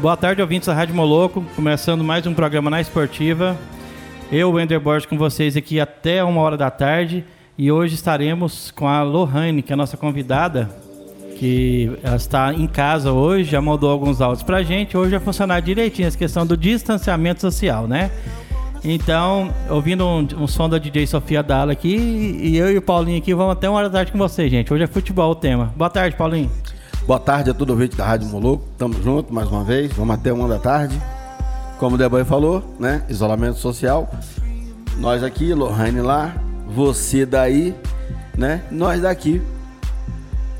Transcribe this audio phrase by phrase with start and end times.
[0.00, 1.44] Boa tarde, ouvintes da Rádio Moloco.
[1.54, 3.54] Começando mais um programa na Esportiva.
[4.32, 7.22] Eu, Wender Borges, com vocês aqui até uma hora da tarde.
[7.58, 10.70] E hoje estaremos com a Lohane, que é a nossa convidada,
[11.36, 14.96] que ela está em casa hoje, já mandou alguns áudios pra gente.
[14.96, 18.10] Hoje vai funcionar direitinho essa questão do distanciamento social, né?
[18.82, 23.18] Então, ouvindo um, um som da DJ Sofia Dalla aqui, e eu e o Paulinho
[23.18, 24.72] aqui vamos até uma hora da tarde com vocês, gente.
[24.72, 25.74] Hoje é futebol o tema.
[25.76, 26.50] Boa tarde, Paulinho.
[27.10, 28.62] Boa tarde a todo ouvinte da Rádio Moloco.
[28.78, 29.92] Tamo junto mais uma vez.
[29.94, 30.96] Vamos até uma da tarde.
[31.76, 33.04] Como o Deboy falou, né?
[33.08, 34.08] Isolamento social.
[34.96, 36.32] Nós aqui, Lohane lá,
[36.68, 37.74] você daí,
[38.38, 38.62] né?
[38.70, 39.42] Nós daqui.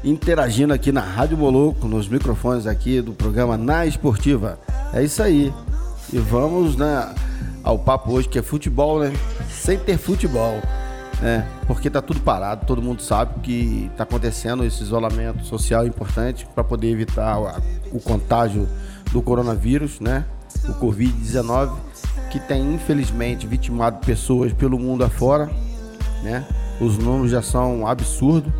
[0.03, 4.59] Interagindo aqui na Rádio Moloco, nos microfones aqui do programa Na Esportiva.
[4.93, 5.55] É isso aí.
[6.13, 7.15] E vamos, né,
[7.63, 9.13] ao papo hoje que é futebol, né?
[9.49, 10.61] Sem ter futebol
[11.21, 11.47] né?
[11.67, 16.65] Porque tá tudo parado, todo mundo sabe que tá acontecendo esse isolamento social importante para
[16.65, 17.39] poder evitar
[17.93, 18.69] o contágio
[19.13, 20.25] do coronavírus, né?
[20.69, 21.73] O Covid-19,
[22.31, 25.51] que tem infelizmente vitimado pessoas pelo mundo afora,
[26.23, 26.47] né?
[26.81, 28.53] Os números já são absurdos.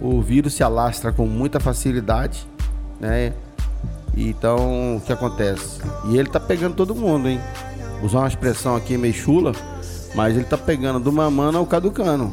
[0.00, 2.46] O vírus se alastra com muita facilidade,
[2.98, 3.34] né?
[4.16, 5.80] Então, o que acontece?
[6.08, 7.40] E ele tá pegando todo mundo, hein?
[8.02, 9.52] Usar uma expressão aqui meio chula,
[10.14, 12.32] mas ele tá pegando do Mamano ao Caducano.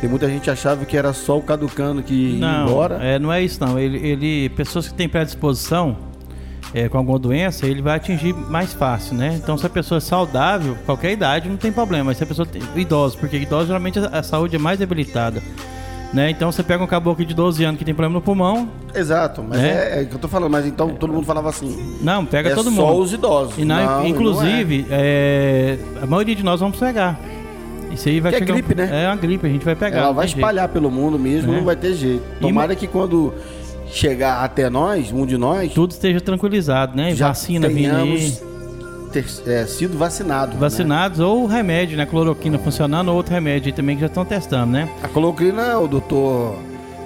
[0.00, 2.98] Tem muita gente achava que era só o Caducano que ia não, embora.
[3.02, 3.78] É, não é isso não.
[3.78, 5.96] Ele, ele pessoas que têm predisposição
[6.74, 9.38] é, com alguma doença, ele vai atingir mais fácil, né?
[9.42, 12.04] Então, se a pessoa é saudável, qualquer idade, não tem problema.
[12.04, 15.42] Mas se a pessoa tem idosa, porque idosa geralmente a saúde é mais debilitada.
[16.12, 16.30] Né?
[16.30, 18.68] Então você pega um caboclo de 12 anos que tem problema no pulmão.
[18.94, 21.96] Exato, mas é, é, é que eu tô falando, mas então todo mundo falava assim.
[22.02, 22.82] Não, pega é todo mundo.
[22.82, 23.54] Só os idosos.
[23.56, 25.78] E na, não, inclusive, não é.
[26.02, 27.18] a maioria de nós vamos pegar.
[27.90, 29.04] Isso aí vai que é gripe, né?
[29.04, 30.00] É uma gripe, a gente vai pegar.
[30.00, 30.72] Ela vai espalhar jeito.
[30.72, 32.22] pelo mundo mesmo, não vai ter jeito.
[32.40, 32.76] Tomara e...
[32.76, 33.32] que quando
[33.86, 35.72] chegar até nós, um de nós.
[35.72, 37.14] Tudo esteja tranquilizado, né?
[37.14, 38.51] Já Vacina vindo aí
[39.12, 40.56] ter é, sido vacinado.
[40.56, 41.24] Vacinados né?
[41.24, 42.06] ou remédio, né?
[42.06, 44.88] Cloroquina funcionando, ou outro remédio também que já estão testando, né?
[45.02, 46.58] A cloroquina é o doutor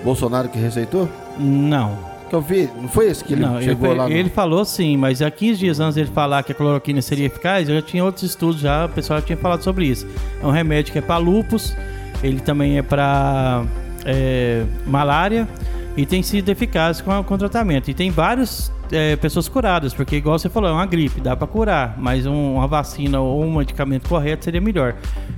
[0.04, 1.08] Bolsonaro que receitou?
[1.38, 1.98] Não.
[2.28, 4.08] Que eu vi, não foi esse que ele não, chegou ele, lá?
[4.08, 4.14] No...
[4.14, 7.68] Ele falou sim, mas há 15 dias antes dele falar que a cloroquina seria eficaz,
[7.68, 10.06] eu já tinha outros estudos já, o pessoal já tinha falado sobre isso.
[10.42, 11.76] É um remédio que é para lupus,
[12.22, 13.64] ele também é para
[14.04, 15.48] é, malária
[15.96, 17.90] e tem sido eficaz com, com o tratamento.
[17.90, 21.46] E tem várias é, pessoas curadas, porque igual você falou, é uma gripe, dá para
[21.46, 24.94] curar, mas um, uma vacina ou um medicamento correto seria melhor.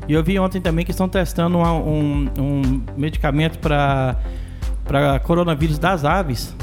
[0.06, 4.16] E eu vi ontem também que estão testando uma, um, um medicamento para
[5.24, 6.54] coronavírus das aves,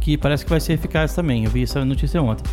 [0.00, 1.44] que parece que vai ser eficaz também.
[1.44, 2.44] Eu vi essa notícia ontem.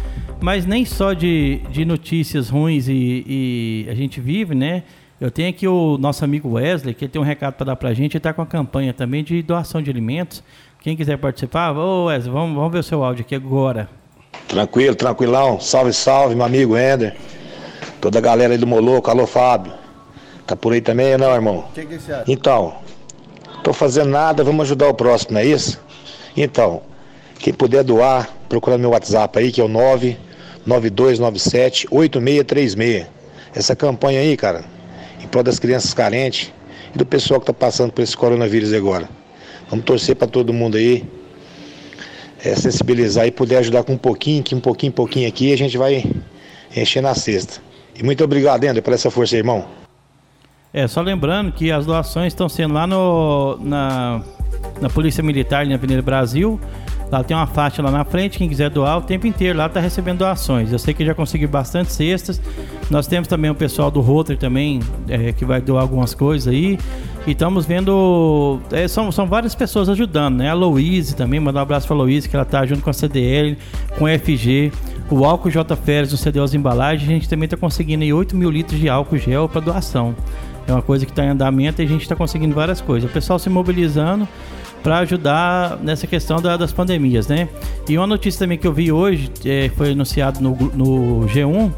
[0.42, 4.84] Mas nem só de, de notícias ruins e, e a gente vive, né?
[5.22, 7.94] Eu tenho aqui o nosso amigo Wesley, que tem um recado para dar para a
[7.94, 8.12] gente.
[8.12, 10.44] Ele está com a campanha também de doação de alimentos.
[10.84, 13.88] Quem quiser participar, ô Wesley, vamos, vamos ver o seu áudio aqui agora.
[14.50, 15.58] Tranquilo, tranquilão.
[15.58, 17.16] Salve, salve, meu amigo Ender.
[18.02, 19.72] Toda a galera aí do Moloco, alô Fábio.
[20.46, 21.64] Tá por aí também, não, irmão?
[21.74, 22.30] Quem que você acha?
[22.30, 22.74] Então,
[23.64, 25.80] tô fazendo nada, vamos ajudar o próximo, não é isso?
[26.36, 26.82] Então,
[27.40, 29.70] quem puder doar, procura meu WhatsApp aí, que é o
[30.68, 33.06] 99297-8636.
[33.56, 34.66] Essa campanha aí, cara,
[35.24, 36.52] em prol das crianças carentes
[36.94, 39.23] e do pessoal que tá passando por esse coronavírus agora.
[39.70, 41.06] Vamos torcer para todo mundo aí,
[42.44, 45.78] é, sensibilizar e puder ajudar com um pouquinho, que um pouquinho, pouquinho aqui, a gente
[45.78, 46.04] vai
[46.76, 47.62] encher na cesta.
[47.98, 49.66] E muito obrigado, Ender, por essa força, irmão.
[50.74, 54.24] É, só lembrando que as doações estão sendo lá no, na,
[54.82, 56.60] na Polícia Militar, na Avenida Brasil.
[57.14, 59.80] Lá tem uma faixa lá na frente, quem quiser doar o tempo inteiro lá está
[59.80, 60.72] recebendo doações.
[60.72, 62.42] Eu sei que já consegui bastante cestas.
[62.90, 66.80] Nós temos também o pessoal do Rotary também, é, que vai doar algumas coisas aí.
[67.28, 68.60] E estamos vendo.
[68.72, 70.50] É, são, são várias pessoas ajudando, né?
[70.50, 72.94] A Louise também, mandar um abraço para a Louise, que ela tá junto com a
[72.94, 73.60] CDL,
[74.00, 74.72] com a FG.
[75.12, 78.50] O álcool J Férias CD as embalagens, a gente também está conseguindo aí 8 mil
[78.50, 80.16] litros de álcool gel para doação.
[80.68, 83.08] É uma coisa que está em andamento e a gente está conseguindo várias coisas.
[83.08, 84.28] O pessoal se mobilizando
[84.84, 87.48] para ajudar nessa questão da, das pandemias, né?
[87.88, 91.72] E uma notícia também que eu vi hoje, é, foi anunciado no, no G1,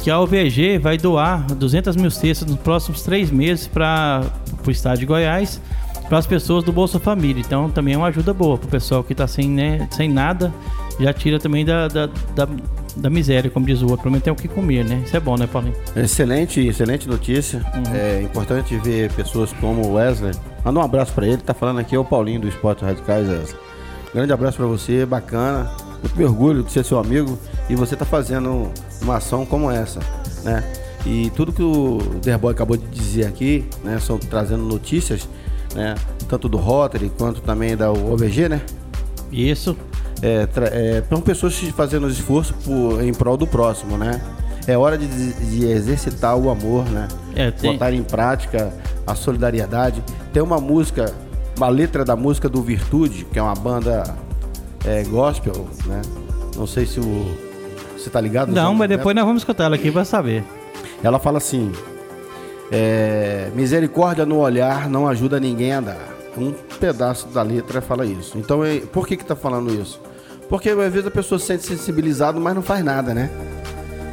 [0.00, 4.22] que a OVG vai doar 200 mil cestas nos próximos três meses para
[4.66, 5.60] o estado de Goiás,
[6.08, 7.40] para as pessoas do Bolsa Família.
[7.40, 10.52] Então também é uma ajuda boa para o pessoal que está sem, né, sem nada,
[10.98, 12.48] já tira também da, da, da,
[12.96, 15.02] da miséria, como diz o outro, pelo tem o que comer, né?
[15.04, 15.74] Isso é bom, né, Paulinho?
[15.96, 17.64] Excelente, excelente notícia.
[17.74, 17.94] Uhum.
[17.94, 20.32] É importante ver pessoas como o Wesley.
[20.64, 23.60] Manda um abraço para ele, tá falando aqui é o Paulinho do Esporte Radicais, Wesley.
[24.12, 25.70] Grande abraço para você, bacana.
[26.02, 28.70] Muito me orgulho de ser seu amigo e você tá fazendo
[29.02, 30.00] uma ação como essa,
[30.42, 30.64] né?
[31.06, 35.26] E tudo que o Derboy acabou de dizer aqui, né, são trazendo notícias,
[35.74, 35.94] né,
[36.28, 38.60] tanto do Rotary quanto também da OVG, né?
[39.32, 39.76] Isso.
[40.22, 44.20] é, é, são pessoas fazendo esforço por, em prol do próximo, né?
[44.70, 47.08] É hora de, de exercitar o amor, né?
[47.34, 47.72] É, tem...
[47.72, 48.72] Botar em prática
[49.04, 50.00] a solidariedade.
[50.32, 51.12] Tem uma música,
[51.56, 54.04] uma letra da música do Virtude, que é uma banda
[54.86, 56.00] é, gospel, né?
[56.56, 57.36] Não sei se o.
[57.96, 58.52] Você tá ligado?
[58.52, 60.44] Não, mas depois nós vamos escutar ela aqui para saber.
[61.02, 61.72] Ela fala assim:
[62.70, 66.08] é, Misericórdia no olhar não ajuda ninguém a andar.
[66.38, 68.38] Um pedaço da letra fala isso.
[68.38, 70.00] Então, é, por que que tá falando isso?
[70.48, 73.30] Porque às vezes a pessoa se sente sensibilizado, mas não faz nada, né?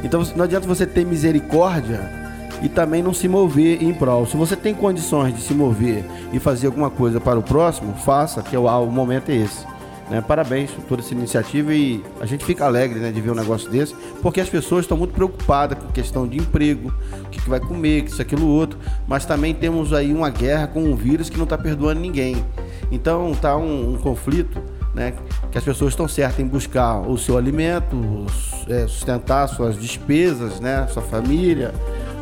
[0.02, 2.28] Então não adianta você ter misericórdia
[2.62, 4.26] e também não se mover em prol.
[4.26, 8.42] Se você tem condições de se mover e fazer alguma coisa para o próximo, faça,
[8.42, 9.66] que é o, o momento é esse.
[10.10, 10.22] Né?
[10.22, 13.70] Parabéns por toda essa iniciativa e a gente fica alegre né, de ver um negócio
[13.70, 16.92] desse, porque as pessoas estão muito preocupadas com questão de emprego,
[17.24, 20.82] o que, que vai comer, isso, aquilo, outro, mas também temos aí uma guerra com
[20.82, 22.42] um vírus que não está perdoando ninguém.
[22.90, 24.58] Então tá um, um conflito
[24.98, 25.14] né,
[25.50, 28.26] que as pessoas estão certas em buscar o seu alimento,
[28.68, 31.72] é, sustentar suas despesas, né, sua família,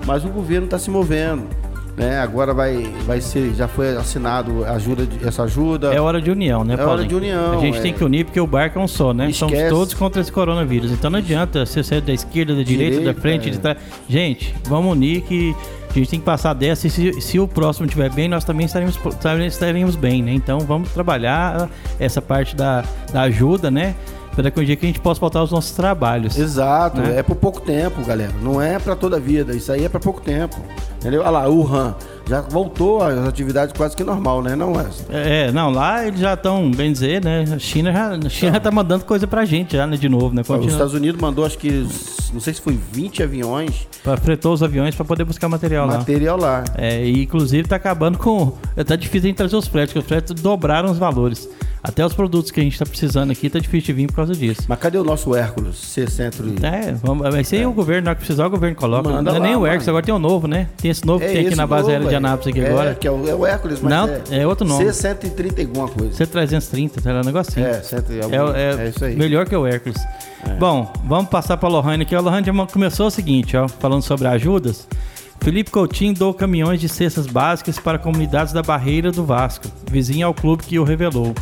[0.05, 1.49] mas o governo está se movendo.
[1.96, 2.19] Né?
[2.20, 5.94] Agora vai, vai ser, já foi assinado ajuda, essa ajuda.
[5.94, 7.58] É hora de união, né, É hora de união.
[7.58, 7.81] A gente é...
[7.81, 9.31] tem que unir porque o barco é um só, né?
[9.31, 9.38] Esquece.
[9.38, 10.93] Somos todos contra esse coronavírus.
[10.93, 13.50] Então não adianta ser ser da esquerda, da direita, direita da frente, é.
[13.50, 13.78] de trás.
[14.06, 15.56] Gente, vamos unir que
[16.00, 18.66] a gente tem que passar dessa e se, se o próximo estiver bem, nós também
[18.66, 18.98] estaremos,
[19.46, 20.32] estaremos bem, né?
[20.32, 23.94] Então vamos trabalhar essa parte da, da ajuda, né?
[24.34, 26.37] para que um dia que a gente possa voltar aos nossos trabalhos.
[26.37, 27.19] Exato, né?
[27.19, 28.32] é por pouco tempo, galera.
[28.43, 30.56] Não é para toda a vida, isso aí é para pouco tempo.
[30.98, 31.22] Entendeu?
[31.22, 31.94] Olha lá, o Wuhan
[32.28, 34.56] já voltou às atividades quase que normal, né?
[34.56, 35.46] Não é?
[35.46, 37.44] É, não, lá eles já estão, bem dizer, né?
[37.55, 39.96] A China já, a China já tá mandando coisa pra gente já, né?
[39.96, 40.43] De novo, né?
[40.43, 40.67] Continua.
[40.67, 41.87] Os Estados Unidos mandou, acho que,
[42.32, 43.87] não sei se foi 20 aviões.
[44.23, 46.37] Fretou os aviões para poder buscar material, material lá.
[46.37, 46.64] Material lá.
[46.76, 48.52] É, e inclusive tá acabando com.
[48.87, 51.49] Tá difícil de trazer os fretes, porque os fretes dobraram os valores.
[51.87, 54.35] Até os produtos que a gente está precisando aqui tá difícil de vir por causa
[54.35, 54.62] disso.
[54.67, 55.77] Mas cadê o nosso Hércules?
[55.77, 56.53] Ser centro.
[56.61, 57.67] É, vamos, mas aí é.
[57.67, 59.09] o governo, na hora que precisar, o governo coloca.
[59.09, 60.69] Manda não é lá, nem o Hércules, agora tem o novo, né?
[60.77, 62.94] Tem esse novo é que tem aqui na base aérea de Anápolis aqui é, agora.
[62.97, 64.85] Que é o, é o Hércules, mas não, é, é outro nome.
[64.85, 66.27] C130 alguma coisa.
[66.27, 67.67] C330, tá um negocinho.
[67.67, 69.15] É, cento, é, é, é isso aí.
[69.15, 69.97] Melhor que o Hércules.
[70.44, 70.55] É.
[70.55, 72.17] Bom, vamos passar para a Lohane aqui.
[72.17, 74.88] A Lohane começou o seguinte, ó, falando sobre ajudas.
[75.41, 80.35] Felipe Coutinho doou caminhões de cestas básicas para comunidades da Barreira do Vasco, vizinha ao
[80.35, 81.33] clube que o revelou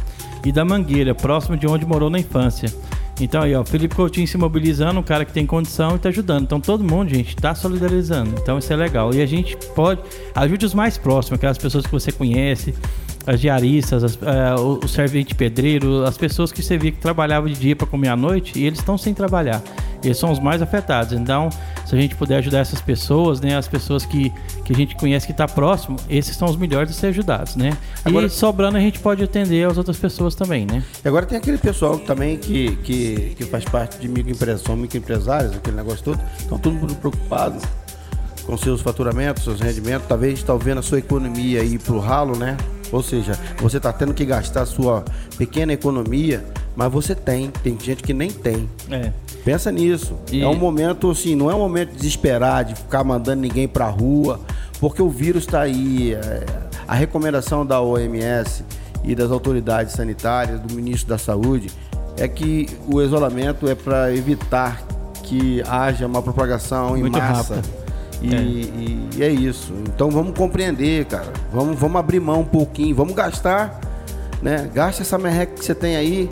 [0.44, 2.72] e da Mangueira, próximo de onde morou na infância.
[3.20, 6.42] Então aí, ó, Felipe Coutinho se mobilizando, um cara que tem condição e tá ajudando.
[6.42, 8.34] Então todo mundo, gente, tá solidarizando.
[8.40, 9.14] Então isso é legal.
[9.14, 10.00] E a gente pode.
[10.34, 12.74] Ajude os mais próximos, aquelas pessoas que você conhece,
[13.26, 14.18] as diaristas, as, uh,
[14.58, 18.08] o, o servente pedreiro, as pessoas que você via que trabalhavam de dia para comer
[18.08, 19.62] à noite e eles estão sem trabalhar.
[20.02, 21.14] Eles são os mais afetados.
[21.14, 21.48] Então,
[21.86, 24.30] se a gente puder ajudar essas pessoas, né, as pessoas que,
[24.64, 27.76] que a gente conhece que está próximo, esses são os melhores de ser ajudados, né?
[28.04, 30.82] Agora, e sobrando a gente pode atender as outras pessoas também, né?
[31.02, 35.76] E agora tem aquele pessoal também que, que, que faz parte de microempresas, microempresários, aquele
[35.76, 37.58] negócio todo, estão todo mundo preocupado
[38.44, 42.36] com seus faturamentos, seus rendimentos, talvez está vendo a sua economia ir para o ralo,
[42.36, 42.56] né?
[42.94, 45.04] Ou seja, você está tendo que gastar a sua
[45.36, 46.44] pequena economia,
[46.76, 47.50] mas você tem.
[47.50, 48.70] Tem gente que nem tem.
[48.88, 49.10] É.
[49.44, 50.14] Pensa nisso.
[50.30, 50.40] E...
[50.40, 53.86] É um momento, assim, não é um momento de desesperar, de ficar mandando ninguém para
[53.86, 54.38] a rua,
[54.78, 56.14] porque o vírus está aí.
[56.14, 56.46] É,
[56.86, 58.64] a recomendação da OMS
[59.02, 61.72] e das autoridades sanitárias, do ministro da Saúde,
[62.16, 64.80] é que o isolamento é para evitar
[65.24, 67.56] que haja uma propagação Muito em massa.
[67.56, 67.83] Rápido
[68.24, 68.40] e é.
[68.40, 69.72] E, e é isso.
[69.86, 71.32] Então vamos compreender, cara.
[71.52, 73.80] Vamos, vamos abrir mão um pouquinho, vamos gastar,
[74.42, 74.70] né?
[74.72, 76.28] Gasta essa merreca que você tem aí,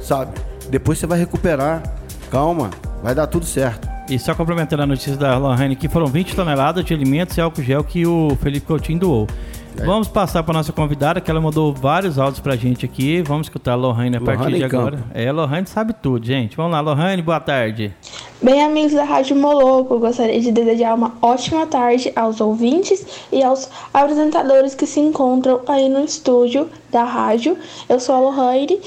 [0.00, 0.32] sabe?
[0.70, 1.82] Depois você vai recuperar.
[2.30, 2.70] Calma,
[3.02, 3.88] vai dar tudo certo.
[4.08, 7.62] E só complementando a notícia da Lohane, que foram 20 toneladas de alimentos e álcool
[7.62, 9.28] gel que o Felipe Coutinho doou.
[9.78, 9.84] É.
[9.84, 13.22] Vamos passar para nossa convidada, que ela mandou vários áudios para a gente aqui.
[13.22, 14.96] Vamos escutar a Lohane a partir de agora.
[14.96, 15.08] Campo.
[15.14, 16.56] É, a Lohane sabe tudo, gente.
[16.56, 17.94] Vamos lá, Lohane, boa tarde.
[18.42, 23.68] Bem, amigos da Rádio Moloco, gostaria de desejar uma ótima tarde aos ouvintes e aos
[23.92, 27.56] apresentadores que se encontram aí no estúdio da rádio.
[27.88, 28.80] Eu sou a Lohane,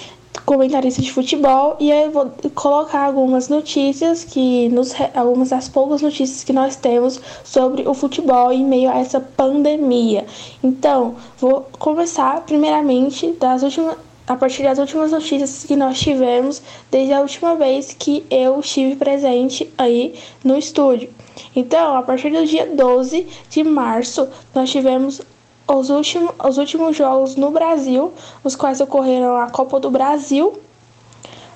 [0.45, 6.43] comentarista de futebol e eu vou colocar algumas notícias que nos algumas das poucas notícias
[6.43, 10.25] que nós temos sobre o futebol em meio a essa pandemia.
[10.63, 17.13] Então, vou começar primeiramente das últimas a partir das últimas notícias que nós tivemos desde
[17.13, 21.09] a última vez que eu estive presente aí no estúdio.
[21.55, 25.21] Então, a partir do dia 12 de março, nós tivemos
[25.67, 30.53] os últimos, os últimos jogos no Brasil, os quais ocorreram a Copa do Brasil,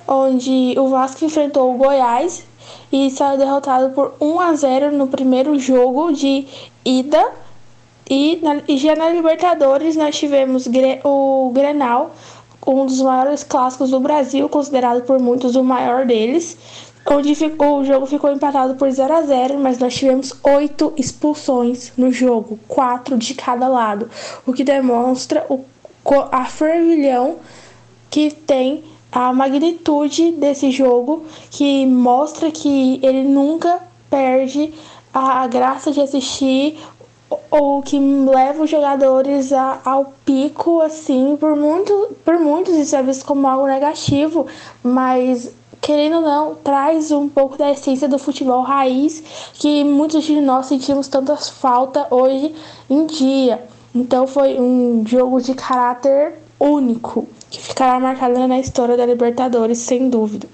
[0.06, 2.44] onde o Vasco enfrentou o Goiás
[2.90, 6.46] e saiu derrotado por 1 a 0 no primeiro jogo de
[6.84, 7.32] ida.
[8.10, 10.66] E, na, e já na Libertadores nós tivemos
[11.04, 12.12] o Grenal
[12.66, 16.56] um dos maiores clássicos do Brasil, considerado por muitos o maior deles,
[17.10, 22.12] onde o jogo ficou empatado por 0 a 0 mas nós tivemos oito expulsões no
[22.12, 24.10] jogo, quatro de cada lado,
[24.46, 25.64] o que demonstra o,
[26.30, 27.36] a fervilhão
[28.10, 34.72] que tem a magnitude desse jogo, que mostra que ele nunca perde
[35.12, 36.78] a graça de assistir
[37.50, 43.02] ou que leva os jogadores a, ao pico, assim, por, muito, por muitos isso é
[43.02, 44.46] visto como algo negativo,
[44.82, 45.50] mas
[45.88, 49.22] querendo ou não, traz um pouco da essência do futebol raiz
[49.54, 52.54] que muitos de nós sentimos tanta falta hoje
[52.90, 53.66] em dia.
[53.94, 60.10] Então foi um jogo de caráter único, que ficará marcado na história da Libertadores, sem
[60.10, 60.46] dúvida.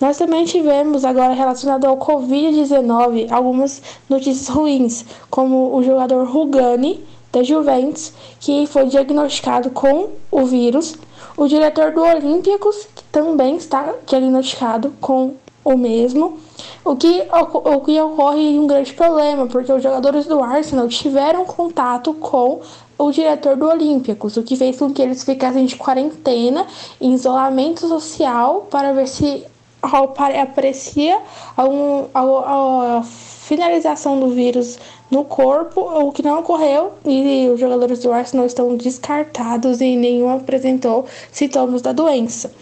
[0.00, 7.42] Nós também tivemos, agora relacionado ao Covid-19, algumas notícias ruins, como o jogador Rugani, da
[7.42, 10.96] Juventus, que foi diagnosticado com o vírus,
[11.36, 15.34] o diretor do Olímpicos, também está diagnosticado com
[15.64, 16.38] o mesmo,
[16.84, 22.14] o que, o que ocorre um grande problema, porque os jogadores do Arsenal tiveram contato
[22.14, 22.60] com
[22.98, 26.66] o diretor do Olímpicos, o que fez com que eles ficassem de quarentena,
[27.00, 29.44] em isolamento social, para ver se
[29.82, 31.18] aparecia
[31.56, 34.78] algum, a, a finalização do vírus
[35.10, 40.30] no corpo, o que não ocorreu, e os jogadores do Arsenal estão descartados e nenhum
[40.30, 42.52] apresentou sintomas da doença.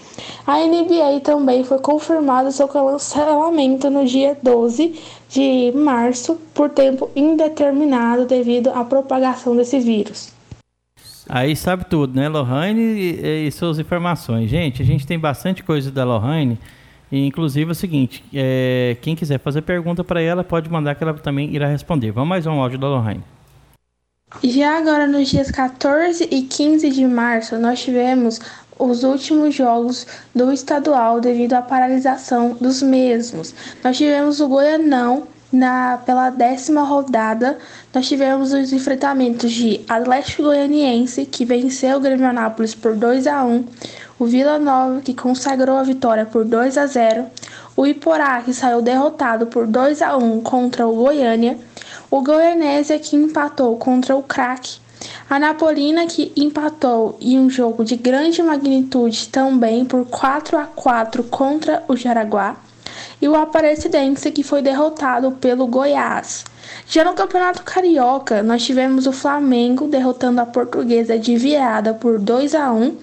[0.46, 4.94] A NBA também foi confirmado seu cancelamento no dia 12
[5.28, 10.32] de março por tempo indeterminado devido à propagação desse vírus.
[11.28, 14.48] Aí sabe tudo, né, Lohane e, e suas informações.
[14.48, 16.58] Gente, a gente tem bastante coisa da Lohane
[17.10, 21.02] e, inclusive é o seguinte, é, quem quiser fazer pergunta para ela, pode mandar que
[21.02, 22.10] ela também irá responder.
[22.10, 23.22] Vamos mais um áudio da Lohane.
[24.44, 28.40] Já agora nos dias 14 e 15 de março, nós tivemos
[28.78, 33.54] os últimos jogos do estadual devido à paralisação dos mesmos.
[33.82, 37.58] Nós tivemos o Goianão na, pela décima rodada,
[37.94, 43.44] nós tivemos os enfrentamentos de Atlético Goianiense, que venceu o Grêmio Anápolis por 2 a
[43.44, 43.64] 1
[44.18, 47.26] o Vila Nova, que consagrou a vitória por 2 a 0,
[47.76, 51.56] o Iporá, que saiu derrotado por 2 a 1 contra o Goiânia,
[52.10, 54.80] o Goianésia, que empatou contra o Crack,
[55.30, 61.22] a Napolina, que empatou em um jogo de grande magnitude também por 4 a 4
[61.24, 62.56] contra o Jaraguá,
[63.20, 66.44] e o Aparecidense, que foi derrotado pelo Goiás.
[66.86, 72.54] Já no Campeonato Carioca, nós tivemos o Flamengo derrotando a Portuguesa de virada por 2
[72.54, 72.96] a 1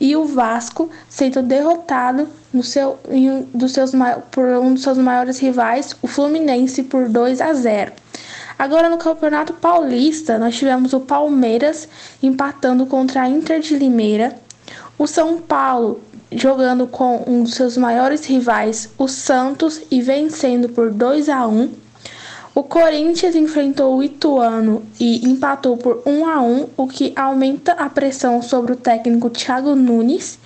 [0.00, 3.92] e o Vasco sendo derrotado no seu, em, dos seus,
[4.30, 7.92] por um dos seus maiores rivais, o Fluminense, por 2 a 0.
[8.58, 11.88] Agora no Campeonato Paulista, nós tivemos o Palmeiras
[12.22, 14.34] empatando contra a Inter de Limeira,
[14.98, 16.00] o São Paulo
[16.30, 21.70] jogando com um dos seus maiores rivais, o Santos, e vencendo por 2 a 1.
[22.54, 27.88] O Corinthians enfrentou o Ituano e empatou por 1 a 1, o que aumenta a
[27.88, 30.38] pressão sobre o técnico Thiago Nunes.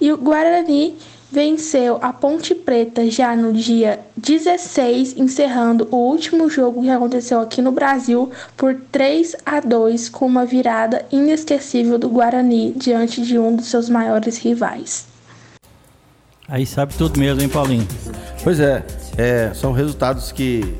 [0.00, 0.94] E o Guarani
[1.30, 7.60] venceu a Ponte Preta já no dia 16, encerrando o último jogo que aconteceu aqui
[7.60, 13.56] no Brasil por 3 a 2, com uma virada inesquecível do Guarani diante de um
[13.56, 15.15] dos seus maiores rivais.
[16.48, 17.86] Aí sabe tudo mesmo, hein, Paulinho?
[18.42, 18.84] Pois é,
[19.16, 20.76] é são resultados que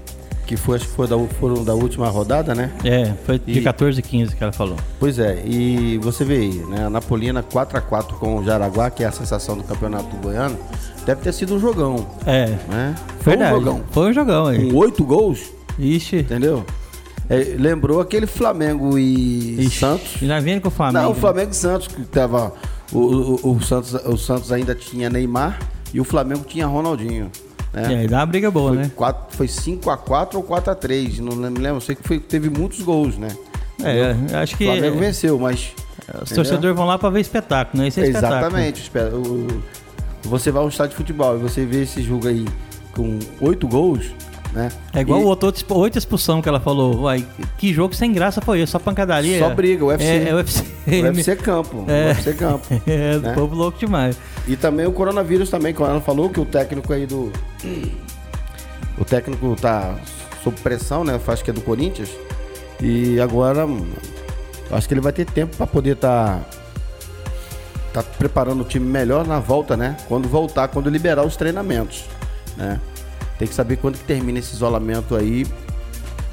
[0.46, 2.70] que foi, acho que foi da, foram da última rodada, né?
[2.84, 4.76] É, foi de e, 14 e 15 que ela falou.
[4.98, 6.86] Pois é, e você vê aí, né?
[6.86, 10.56] A Napolina 4x4 com o Jaraguá, que é a sensação do campeonato do Goiano,
[11.04, 12.06] deve ter sido um jogão.
[12.24, 12.46] É.
[12.68, 12.94] Né?
[13.20, 13.54] Foi Verdade.
[13.54, 13.82] um jogão.
[13.90, 14.70] Foi um jogão aí.
[14.70, 15.40] Com oito gols.
[15.78, 16.18] Ixi.
[16.18, 16.64] Entendeu?
[17.28, 19.78] É, lembrou aquele Flamengo e Ixi.
[19.80, 20.22] Santos.
[20.22, 21.04] E nós vendo com o Flamengo.
[21.04, 22.52] Não, o Flamengo e Santos, que tava.
[22.92, 25.58] O, o, o, Santos, o Santos ainda tinha Neymar
[25.92, 27.30] e o Flamengo tinha Ronaldinho.
[27.72, 27.92] Né?
[27.92, 28.90] E aí dá uma briga boa, foi né?
[28.94, 31.80] Quatro, foi 5x4 ou 4x3, não me lembro.
[31.80, 33.28] Sei que foi, teve muitos gols, né?
[33.82, 34.64] É, acho que.
[34.64, 35.72] O Flamengo venceu, mas.
[36.22, 37.88] Os torcedores vão lá para ver espetáculo, né?
[37.88, 38.82] Esse é Exatamente.
[38.82, 39.62] Espetáculo.
[40.22, 42.46] Você vai ao estádio de futebol e você vê esse jogo aí
[42.92, 44.06] com oito gols,
[44.56, 44.72] né?
[44.94, 45.24] É igual e...
[45.24, 47.02] o outro, oito expulsão que ela falou.
[47.02, 47.24] Uai,
[47.58, 48.72] que jogo sem graça foi esse?
[48.72, 49.38] Só pancadaria?
[49.38, 50.04] Só briga, o UFC.
[50.04, 50.64] É, é UFC.
[50.86, 51.84] O UFC campo.
[51.86, 52.06] É.
[52.08, 52.66] UFC campo.
[52.86, 53.34] É, né?
[53.34, 54.16] povo louco demais.
[54.46, 57.30] E também o coronavírus também, quando ela falou que o técnico aí do...
[58.96, 59.96] O técnico tá
[60.42, 61.20] sob pressão, né?
[61.26, 62.08] Acho que é do Corinthians.
[62.80, 63.66] E agora,
[64.70, 66.40] acho que ele vai ter tempo para poder estar...
[67.92, 69.96] Tá, tá preparando o time melhor na volta, né?
[70.08, 72.04] Quando voltar, quando liberar os treinamentos,
[72.56, 72.80] né?
[73.38, 75.46] Tem que saber quando que termina esse isolamento aí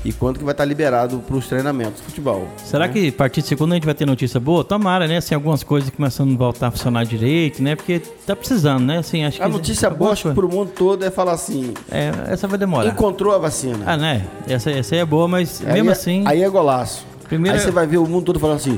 [0.06, 2.46] e quando que vai estar liberado para os treinamentos de futebol.
[2.58, 2.94] Será né?
[2.94, 4.62] que a partir de segunda a gente vai ter notícia boa?
[4.64, 5.18] Tomara, né?
[5.18, 7.76] Assim, algumas coisas começando a voltar a funcionar direito, né?
[7.76, 8.98] Porque tá precisando, né?
[8.98, 12.12] Assim, acho A que notícia boa acho que pro mundo todo é falar assim, É,
[12.28, 12.90] essa vai demorar.
[12.90, 13.80] encontrou a vacina.
[13.86, 14.26] Ah, né?
[14.48, 16.24] Essa, essa aí é boa, mas Aí mesmo é- assim.
[16.26, 17.06] Aí é golaço.
[17.30, 18.78] Primeiro- Aí você vai ver o mundo todo falando assim,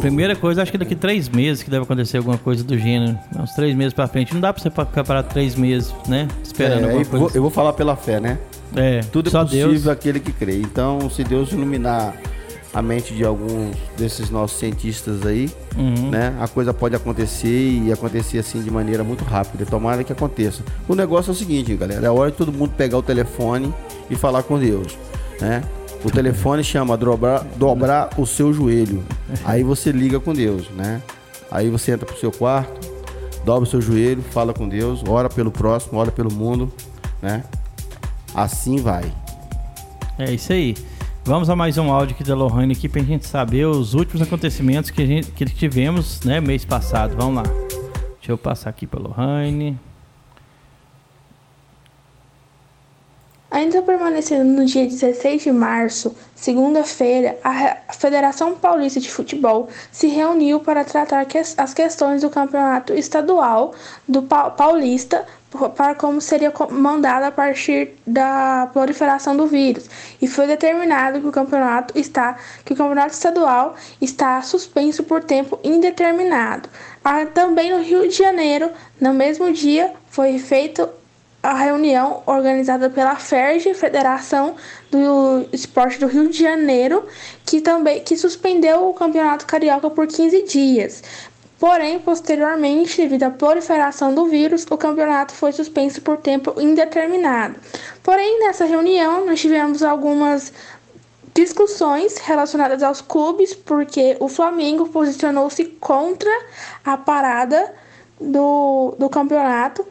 [0.00, 3.18] Primeira coisa, acho que daqui três meses que deve acontecer alguma coisa do gênero.
[3.38, 4.32] Uns três meses pra frente.
[4.32, 6.26] Não dá pra você ficar parado três meses, né?
[6.42, 7.36] Esperando é, alguma eu, vou, coisa.
[7.38, 8.38] eu vou falar pela fé, né?
[8.74, 9.88] É, Tudo é possível Deus.
[9.88, 10.56] aquele que crê.
[10.60, 12.14] Então, se Deus iluminar
[12.72, 16.10] a mente de alguns desses nossos cientistas aí, Uhum.
[16.10, 16.34] né?
[16.40, 17.48] A coisa pode acontecer
[17.84, 19.66] e acontecer assim de maneira muito rápida.
[19.66, 20.62] Tomara que aconteça.
[20.88, 23.74] O negócio é o seguinte, galera, é hora de todo mundo pegar o telefone
[24.08, 24.96] e falar com Deus,
[25.40, 25.62] né?
[26.02, 29.04] O telefone chama dobrar, dobrar o seu joelho.
[29.44, 31.02] Aí você liga com Deus, né?
[31.50, 32.88] Aí você entra pro seu quarto,
[33.44, 36.72] dobra o seu joelho, fala com Deus, ora pelo próximo, ora pelo mundo,
[37.20, 37.44] né?
[38.34, 39.12] Assim vai.
[40.18, 40.74] É isso aí.
[41.24, 44.90] Vamos a mais um áudio aqui da Lohane aqui pra gente saber os últimos acontecimentos
[44.90, 47.14] que, a gente, que tivemos, né, mês passado.
[47.14, 47.42] Vamos lá.
[48.18, 49.78] Deixa eu passar aqui pra Lohane.
[53.70, 60.58] Ainda permanecendo no dia 16 de março, segunda-feira, a Federação Paulista de Futebol se reuniu
[60.58, 61.24] para tratar
[61.56, 63.72] as questões do campeonato estadual
[64.08, 65.24] do Pa- Paulista
[65.76, 69.88] para como seria comandado a partir da proliferação do vírus
[70.20, 75.60] e foi determinado que o campeonato está que o campeonato estadual está suspenso por tempo
[75.62, 76.68] indeterminado.
[77.04, 80.88] Ah, também no Rio de Janeiro, no mesmo dia, foi feito
[81.42, 84.56] a reunião organizada pela FERJ, Federação
[84.90, 87.06] do Esporte do Rio de Janeiro,
[87.46, 91.02] que também que suspendeu o Campeonato Carioca por 15 dias.
[91.58, 97.56] Porém, posteriormente, devido à proliferação do vírus, o campeonato foi suspenso por tempo indeterminado.
[98.02, 100.54] Porém, nessa reunião, nós tivemos algumas
[101.34, 106.30] discussões relacionadas aos clubes, porque o Flamengo posicionou-se contra
[106.82, 107.74] a parada
[108.18, 109.86] do, do campeonato,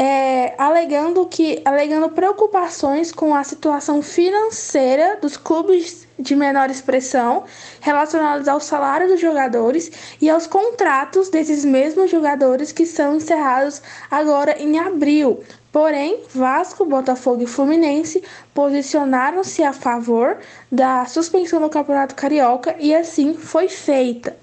[0.00, 7.44] é, alegando que alegando preocupações com a situação financeira dos clubes de menor expressão
[7.82, 14.58] relacionados ao salário dos jogadores e aos contratos desses mesmos jogadores que são encerrados agora
[14.58, 15.44] em abril.
[15.70, 20.38] Porém, Vasco, Botafogo e Fluminense posicionaram-se a favor
[20.72, 24.34] da suspensão do Campeonato Carioca e assim foi feita.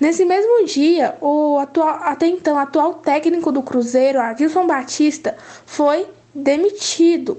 [0.00, 7.38] Nesse mesmo dia, o atual, até então atual técnico do Cruzeiro, Adilson Batista, foi demitido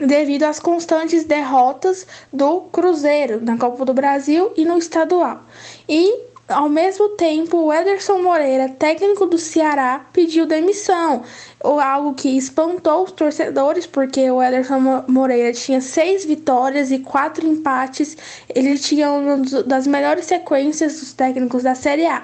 [0.00, 5.42] devido às constantes derrotas do Cruzeiro na Copa do Brasil e no estadual.
[5.88, 11.22] E ao mesmo tempo, o Ederson Moreira, técnico do Ceará, pediu demissão,
[11.62, 17.46] algo que espantou os torcedores, porque o Ederson Mo- Moreira tinha seis vitórias e quatro
[17.46, 18.16] empates,
[18.54, 22.22] ele tinha uma das melhores sequências dos técnicos da Série A.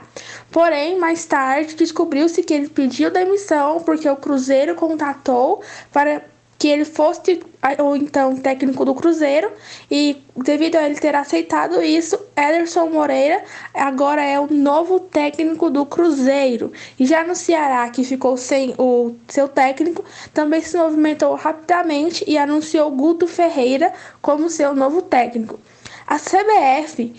[0.50, 6.22] Porém, mais tarde, descobriu-se que ele pediu demissão porque o Cruzeiro contatou para
[6.60, 7.40] que ele fosse
[7.78, 9.50] ou então técnico do Cruzeiro
[9.90, 13.42] e devido a ele ter aceitado isso, Ederson Moreira
[13.72, 16.70] agora é o novo técnico do Cruzeiro.
[16.98, 22.36] E já no Ceará, que ficou sem o seu técnico, também se movimentou rapidamente e
[22.36, 25.58] anunciou Guto Ferreira como seu novo técnico.
[26.06, 27.14] A CBF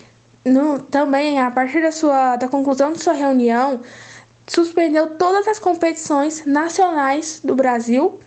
[0.45, 3.81] no- também a partir da sua da conclusão de sua reunião
[4.45, 8.19] suspendeu todas as competições nacionais do Brasil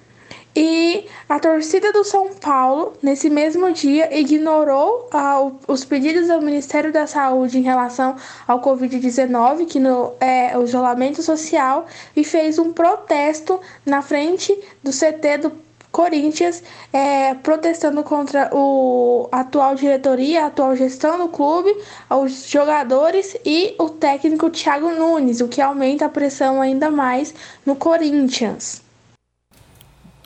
[0.57, 6.93] e a torcida do São Paulo, nesse mesmo dia, ignorou ah, os pedidos do Ministério
[6.93, 8.14] da Saúde em relação
[8.47, 14.93] ao Covid-19, que no, é o isolamento social, e fez um protesto na frente do
[14.93, 16.62] CT do Corinthians,
[16.93, 21.73] é, protestando contra o atual diretoria, a atual gestão do clube,
[22.11, 27.75] os jogadores e o técnico Thiago Nunes, o que aumenta a pressão ainda mais no
[27.75, 28.84] Corinthians.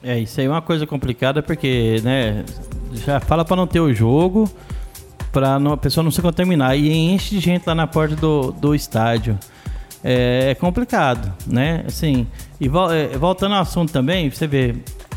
[0.02, 2.44] É, isso aí é uma coisa complicada porque, né,
[2.92, 4.48] já fala pra não ter o jogo,
[5.60, 6.76] não- a pessoa não se contaminar.
[6.76, 9.38] E enche de gente lá na porta do, do estádio.
[10.02, 11.82] É, é complicado, né?
[11.86, 12.26] Assim,
[12.60, 14.76] e é, voltando ao assunto também, você vê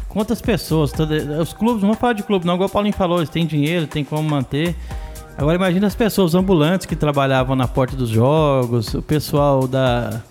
[0.10, 3.30] quantas pessoas, toda- os clubes, não falar de clube, não, igual o Paulinho falou, eles
[3.30, 4.76] têm dinheiro, tem como manter.
[5.38, 10.22] Agora imagina as pessoas ambulantes que trabalhavam na porta dos jogos, o pessoal da.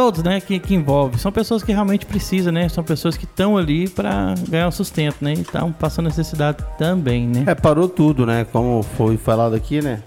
[0.00, 1.18] Todos, né, que, que envolve.
[1.18, 2.70] São pessoas que realmente precisam, né?
[2.70, 5.34] São pessoas que estão ali para ganhar o sustento, né?
[5.34, 7.44] E estão passando necessidade também, né?
[7.46, 8.46] É, parou tudo, né?
[8.50, 10.02] Como foi falado aqui, né?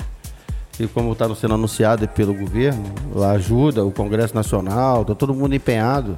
[0.79, 2.84] E como está sendo anunciado pelo governo,
[3.23, 6.17] a ajuda, o Congresso Nacional, tá todo mundo empenhado,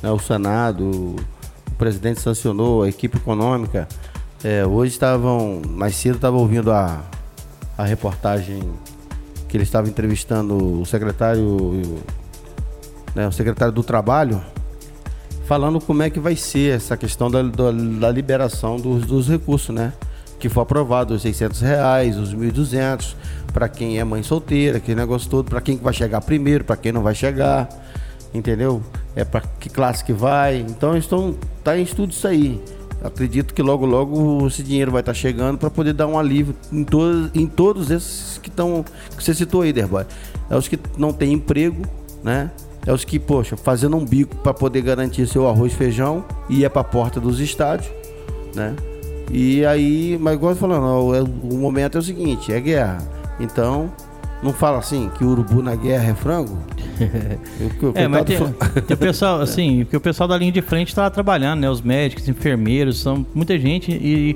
[0.00, 0.12] né?
[0.12, 1.16] O Senado, o
[1.76, 3.88] presidente sancionou, a equipe econômica.
[4.44, 7.02] É, hoje estavam, mais cedo estava ouvindo a,
[7.76, 8.62] a reportagem
[9.48, 11.98] que ele estava entrevistando o secretário,
[13.14, 14.40] né, o secretário do Trabalho,
[15.48, 19.74] falando como é que vai ser essa questão da, da, da liberação dos, dos, recursos,
[19.74, 19.94] né?
[20.38, 23.14] Que foi aprovado os 600 reais, os 1.200
[23.52, 26.92] para quem é mãe solteira, aquele negócio todo, para quem vai chegar primeiro, para quem
[26.92, 27.66] não vai chegar,
[28.32, 28.82] entendeu?
[29.16, 30.58] É para que classe que vai.
[30.58, 32.62] Então estão tá em estudo isso aí.
[33.02, 36.54] Acredito que logo logo esse dinheiro vai estar tá chegando para poder dar um alívio
[36.70, 38.84] em todos em todos esses que estão
[39.16, 40.04] que você citou aí, Derboy.
[40.50, 41.82] É os que não têm emprego,
[42.22, 42.50] né?
[42.88, 46.64] É os que, poxa, fazendo um bico para poder garantir seu arroz e feijão e
[46.64, 47.92] é para a porta dos estádios,
[48.54, 48.74] né?
[49.30, 52.96] E aí, mas igual eu falando, o, o momento é o seguinte, é guerra.
[53.38, 53.92] Então,
[54.42, 56.56] não fala assim que o urubu na guerra é frango?
[57.94, 61.10] é, mas tem, tem, o pessoal, assim, que o pessoal da linha de frente está
[61.10, 61.68] trabalhando, né?
[61.68, 64.34] Os médicos, enfermeiros, são muita gente e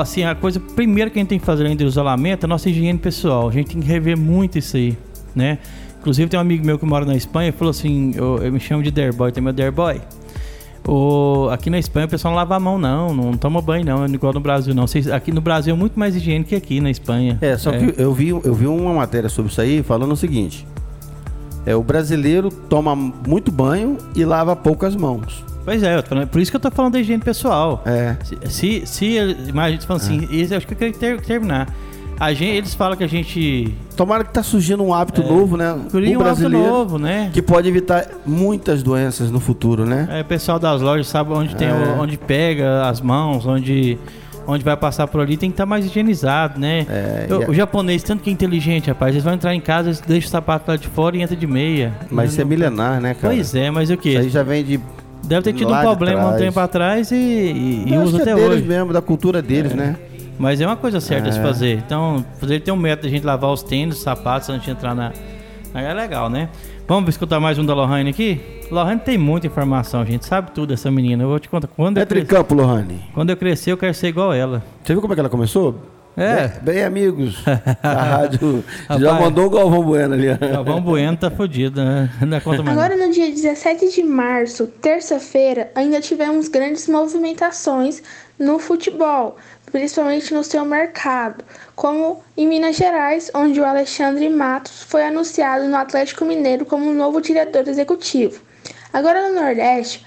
[0.00, 2.48] assim, a coisa primeira que a gente tem que fazer além do isolamento é a
[2.48, 3.46] nossa higiene pessoal.
[3.46, 4.96] A gente tem que rever muito isso aí,
[5.36, 5.58] né?
[6.00, 8.60] Inclusive tem um amigo meu que mora na Espanha e falou assim, eu, eu me
[8.60, 10.00] chamo de Derboy, tem meu Derboy.
[10.86, 14.04] O, aqui na Espanha o pessoal não lava a mão, não, não toma banho, não,
[14.04, 14.86] é igual no Brasil, não.
[15.12, 17.36] Aqui no Brasil é muito mais higiene que aqui na Espanha.
[17.42, 17.78] É, só é.
[17.78, 20.66] que eu vi, eu vi uma matéria sobre isso aí falando o seguinte:
[21.66, 25.44] é, o brasileiro toma muito banho e lava poucas mãos.
[25.62, 27.82] Pois é, falando, por isso que eu tô falando da higiene pessoal.
[27.84, 28.16] É.
[28.24, 30.36] Se, se, se imagina, falando assim, é.
[30.36, 31.68] isso eu acho que eu queria ter, terminar.
[32.20, 33.72] A gente, eles falam que a gente.
[33.96, 35.78] Tomara que tá surgindo um hábito é, novo, né?
[35.90, 37.30] Cria um brasileiro hábito novo, né?
[37.32, 40.08] Que pode evitar muitas doenças no futuro, né?
[40.10, 41.72] É, o pessoal das lojas sabe onde tem, é.
[41.98, 43.98] onde pega as mãos, onde
[44.48, 46.86] onde vai passar por ali tem que estar tá mais higienizado, né?
[46.88, 50.00] É, o, o, japonês, tanto que é inteligente, rapaz, eles vão entrar em casa, eles
[50.00, 51.92] deixam o sapato lá de fora e entra de meia.
[52.10, 53.34] Mas isso é milenar, né, cara?
[53.34, 54.08] Pois é, mas o que?
[54.08, 54.80] Isso aí já vem de.
[55.22, 58.50] Deve ter tido um problema um tempo atrás e, e, e usa até é deles
[58.50, 58.62] hoje.
[58.62, 59.76] mesmo, da cultura deles, é.
[59.76, 59.96] né?
[60.38, 61.32] Mas é uma coisa certa é.
[61.32, 61.78] se fazer.
[61.84, 64.70] Então, fazer ter um método de a gente lavar os tênis, os sapatos antes de
[64.70, 65.12] entrar na.
[65.74, 66.48] É legal, né?
[66.86, 68.40] Vamos escutar mais um da Lohane aqui?
[68.70, 71.24] Lohane tem muita informação, a gente sabe tudo dessa menina.
[71.24, 71.68] Eu vou te contar.
[71.68, 73.04] Quando Entre eu crescer, campo, Lohane.
[73.12, 74.62] Quando eu crescer, eu quero ser igual ela.
[74.82, 75.78] Você viu como é que ela começou?
[76.16, 76.48] É.
[76.48, 77.44] Bem, bem amigos.
[77.80, 80.34] A rádio Rapaz, já mandou o Galvão Bueno ali.
[80.34, 82.10] Galvão Bueno tá fodido, né?
[82.66, 88.02] Agora, no dia 17 de março, terça-feira, ainda tivemos grandes movimentações
[88.38, 89.36] no futebol,
[89.70, 95.76] principalmente no seu mercado, como em Minas Gerais, onde o Alexandre Matos foi anunciado no
[95.76, 98.40] Atlético Mineiro como novo diretor executivo.
[98.92, 100.04] Agora no Nordeste,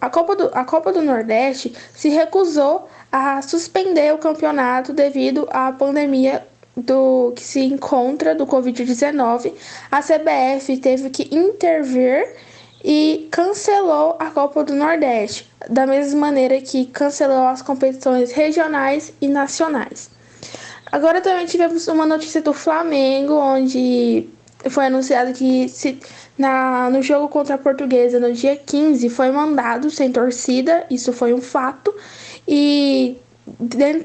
[0.00, 5.70] a Copa do, a Copa do Nordeste se recusou a suspender o campeonato devido à
[5.72, 9.52] pandemia do que se encontra do Covid-19.
[9.90, 12.26] A CBF teve que intervir
[12.84, 19.28] e cancelou a Copa do Nordeste, da mesma maneira que cancelou as competições regionais e
[19.28, 20.10] nacionais.
[20.90, 24.28] Agora também tivemos uma notícia do Flamengo, onde
[24.68, 25.98] foi anunciado que se,
[26.36, 31.32] na, no jogo contra a Portuguesa no dia 15 foi mandado sem torcida, isso foi
[31.32, 31.94] um fato,
[32.46, 33.16] e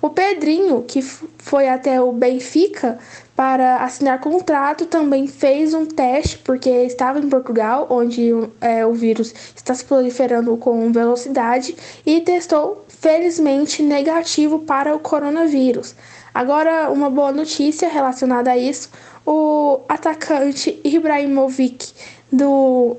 [0.01, 2.99] O Pedrinho, que foi até o Benfica
[3.35, 9.33] para assinar contrato, também fez um teste, porque estava em Portugal, onde é, o vírus
[9.55, 15.95] está se proliferando com velocidade, e testou, felizmente, negativo para o coronavírus.
[16.33, 18.89] Agora, uma boa notícia relacionada a isso:
[19.25, 21.91] o atacante Ibrahimovic,
[22.31, 22.97] do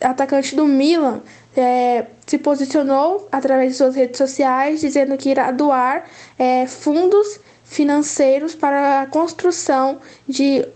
[0.00, 1.20] atacante do Milan,
[1.56, 6.04] é, se posicionou através de suas redes sociais dizendo que irá doar
[6.38, 10.66] é, fundos financeiros para a construção de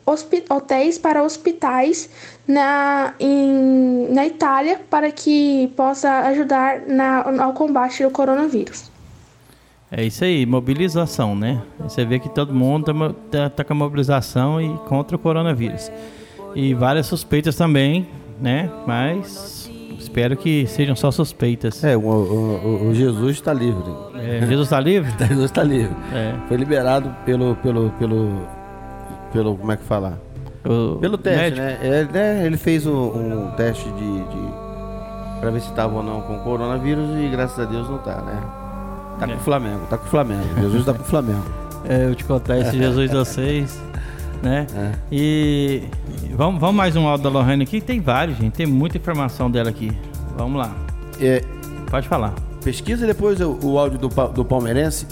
[0.48, 2.08] hotéis para hospitais
[2.46, 8.90] na, em, na Itália para que possa ajudar na, ao combate do coronavírus.
[9.90, 11.62] É isso aí, mobilização, né?
[11.80, 15.90] Você vê que todo mundo tá, tá, com a mobilização e contra o coronavírus.
[16.54, 18.08] E várias suspeitas também,
[18.40, 18.70] né?
[18.86, 19.70] Mas
[20.12, 21.82] espero que sejam só suspeitas.
[21.82, 23.90] É, o, o, o Jesus está livre.
[24.14, 25.10] É, Jesus está livre?
[25.26, 25.96] Jesus está livre.
[26.12, 26.34] É.
[26.46, 28.42] Foi liberado pelo, pelo, pelo,
[29.32, 30.20] pelo, como é que fala?
[30.64, 31.62] O pelo teste, médico.
[31.62, 31.78] né?
[31.82, 32.46] Ele, né?
[32.46, 34.52] ele fez um, um teste de, de
[35.40, 38.40] para ver se estava ou não com coronavírus e graças a Deus não está, né?
[39.18, 40.60] Tá com o Flamengo, tá com o Flamengo.
[40.60, 41.44] Jesus tá com o Flamengo.
[41.84, 43.82] É, eu te contar esse Jesus de vocês,
[44.42, 44.66] né?
[44.74, 44.92] É.
[45.10, 45.82] E
[46.34, 47.80] vamos, vamos mais um áudio da Lohane aqui.
[47.80, 48.54] Tem vários, gente.
[48.54, 49.92] Tem muita informação dela aqui.
[50.36, 50.74] Vamos lá.
[51.20, 51.42] É,
[51.92, 52.34] Pode falar.
[52.64, 55.06] Pesquisa depois o, o áudio do, do palmeirense,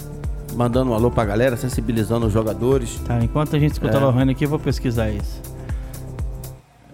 [0.55, 2.99] mandando um alô pra galera, sensibilizando os jogadores.
[3.05, 4.01] Tá, enquanto a gente escuta é.
[4.01, 5.39] a Lohane aqui, eu vou pesquisar isso.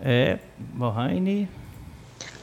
[0.04, 0.40] É,
[0.78, 1.48] Lohane.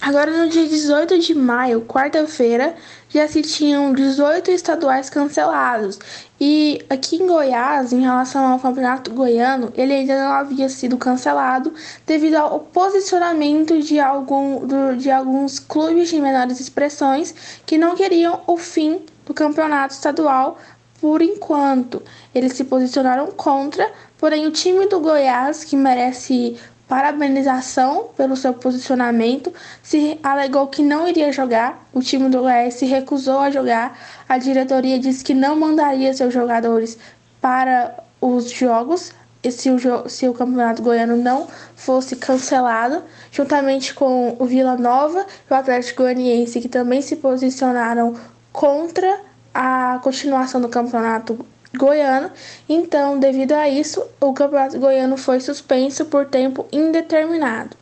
[0.00, 2.74] Agora, no dia 18 de maio, quarta-feira,
[3.10, 5.98] já se tinham 18 estaduais cancelados.
[6.46, 11.72] E aqui em Goiás, em relação ao campeonato goiano, ele ainda não havia sido cancelado
[12.06, 14.66] devido ao posicionamento de, algum,
[14.98, 20.58] de alguns clubes de menores expressões que não queriam o fim do campeonato estadual
[21.00, 22.02] por enquanto.
[22.34, 29.52] Eles se posicionaram contra, porém o time do Goiás, que merece parabenização pelo seu posicionamento,
[29.82, 34.38] se alegou que não iria jogar, o time do Goiás se recusou a jogar, a
[34.38, 36.98] diretoria disse que não mandaria seus jogadores
[37.40, 39.12] para os jogos
[39.50, 45.52] se o, se o campeonato goiano não fosse cancelado, juntamente com o Vila Nova e
[45.52, 48.16] o Atlético Goianiense, que também se posicionaram
[48.52, 49.20] contra
[49.52, 52.30] a continuação do campeonato goiano.
[52.68, 57.76] Então, devido a isso, o campeonato goiano foi suspenso por tempo indeterminado.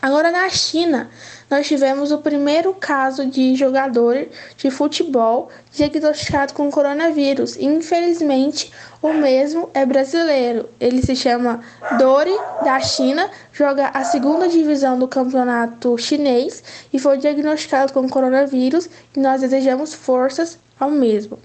[0.00, 1.10] Agora, na China,
[1.52, 7.58] nós tivemos o primeiro caso de jogador de futebol diagnosticado com coronavírus.
[7.58, 10.66] Infelizmente, o mesmo é brasileiro.
[10.80, 11.60] Ele se chama
[11.98, 12.34] Dori,
[12.64, 18.88] da China, joga a segunda divisão do campeonato chinês e foi diagnosticado com coronavírus.
[19.14, 21.38] E nós desejamos forças ao mesmo.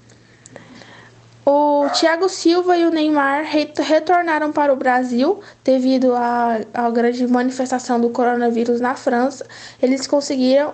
[1.49, 6.59] O Thiago Silva e o Neymar retornaram para o Brasil devido à,
[6.93, 9.45] grande manifestação do coronavírus na França.
[9.81, 10.73] Eles conseguiram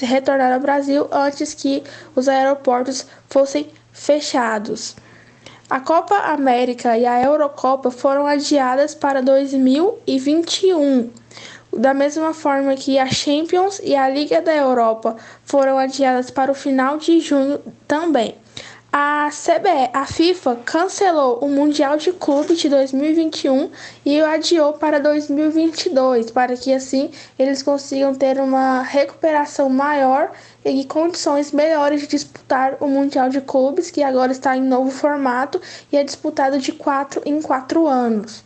[0.00, 1.82] retornar ao Brasil antes que
[2.14, 4.94] os aeroportos fossem fechados.
[5.68, 11.10] A Copa América e a Eurocopa foram adiadas para 2021.
[11.76, 16.54] Da mesma forma que a Champions e a Liga da Europa foram adiadas para o
[16.54, 17.58] final de junho
[17.88, 18.36] também.
[18.90, 23.70] A CBE, a FIFA cancelou o Mundial de Clube de 2021
[24.04, 30.30] e o adiou para 2022, para que assim eles consigam ter uma recuperação maior
[30.64, 35.60] e condições melhores de disputar o Mundial de Clubes, que agora está em novo formato
[35.92, 38.42] e é disputado de 4 em 4 anos.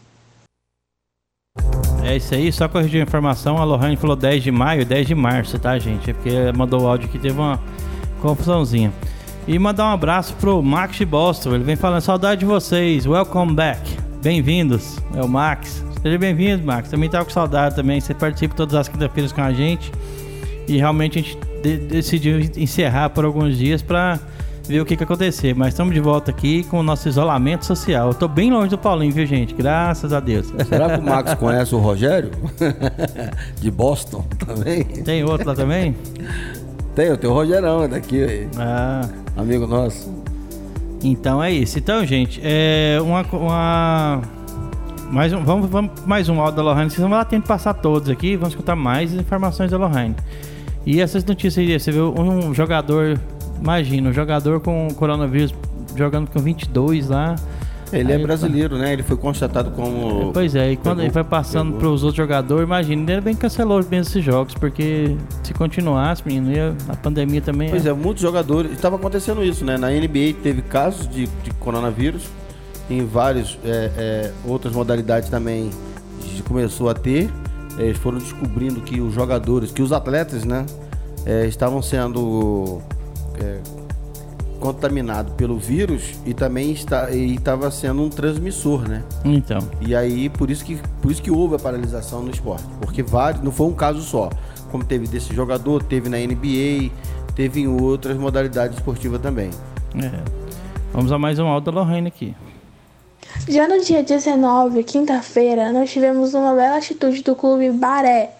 [2.02, 5.14] É isso aí, só corrigir a informação, a Lohane falou 10 de maio, 10 de
[5.14, 6.10] março, tá, gente?
[6.10, 7.60] É porque mandou o áudio que teve uma
[8.20, 8.92] confusãozinha.
[9.46, 11.54] E mandar um abraço pro Max de Boston.
[11.54, 13.80] Ele vem falando, saudade de vocês, welcome back.
[14.22, 15.84] Bem-vindos, é o Max.
[16.00, 16.88] Seja bem-vindo, Max.
[16.88, 18.00] Também tava com saudade também.
[18.00, 19.90] Você participa todas as quinta-feiras com a gente.
[20.68, 24.18] E realmente a gente de decidiu encerrar por alguns dias para
[24.68, 25.54] ver o que que acontecer.
[25.54, 28.08] Mas estamos de volta aqui com o nosso isolamento social.
[28.08, 29.54] Eu tô bem longe do Paulinho, viu, gente?
[29.54, 30.52] Graças a Deus.
[30.68, 32.30] Será que o Max conhece o Rogério?
[33.60, 34.84] de Boston também?
[34.84, 35.96] Tem outro lá também?
[36.94, 38.48] Tem, eu tenho o Rogerão daqui aí.
[38.56, 39.21] Ah.
[39.36, 40.12] Amigo nosso.
[41.02, 41.78] Então é isso.
[41.78, 43.22] Então, gente, é uma.
[43.32, 44.22] uma...
[45.10, 46.90] Mais um, vamos, vamos mais um áudio da Lohane.
[46.90, 48.36] Vocês vão lá tendo passar todos aqui.
[48.36, 50.16] Vamos escutar mais informações da Lohane.
[50.86, 53.20] E essas notícias aí, você viu um jogador,
[53.60, 55.54] imagina, um jogador com coronavírus
[55.96, 57.36] jogando com 22 lá
[57.92, 58.92] Ele é brasileiro, né?
[58.92, 60.30] Ele foi constatado como.
[60.30, 63.20] É, pois é, e quando pegou, ele vai passando para os outros jogadores, imagina, ele
[63.20, 67.68] bem cancelou mesmo esses jogos, porque se continuasse, menino, ia, a pandemia também.
[67.70, 68.72] Pois é, é muitos jogadores.
[68.72, 69.76] Estava acontecendo isso, né?
[69.76, 72.24] Na NBA teve casos de, de coronavírus,
[72.88, 75.70] em várias é, é, outras modalidades também
[76.52, 77.30] começou a ter.
[77.78, 80.66] Eles foram descobrindo que os jogadores, que os atletas, né,
[81.24, 82.82] é, estavam sendo
[83.40, 83.58] é,
[84.62, 89.02] contaminado pelo vírus e também está estava sendo um transmissor, né?
[89.24, 89.58] Então.
[89.80, 93.42] E aí por isso que por isso que houve a paralisação no esporte, porque vários,
[93.42, 94.30] não foi um caso só,
[94.70, 96.92] como teve desse jogador, teve na NBA,
[97.34, 99.50] teve em outras modalidades esportivas também.
[99.96, 100.22] É.
[100.92, 102.34] Vamos a mais um áudio da Lorraine aqui.
[103.48, 108.30] Já no dia 19, quinta-feira, nós tivemos uma bela atitude do clube Baré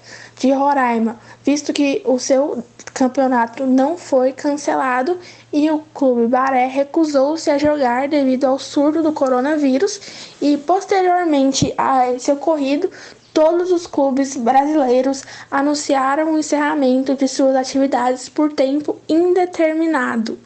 [0.43, 5.17] de Roraima, visto que o seu campeonato não foi cancelado
[5.53, 10.01] e o clube Baré recusou-se a jogar devido ao surto do coronavírus
[10.41, 12.91] e posteriormente a esse ocorrido
[13.33, 20.37] todos os clubes brasileiros anunciaram o encerramento de suas atividades por tempo indeterminado.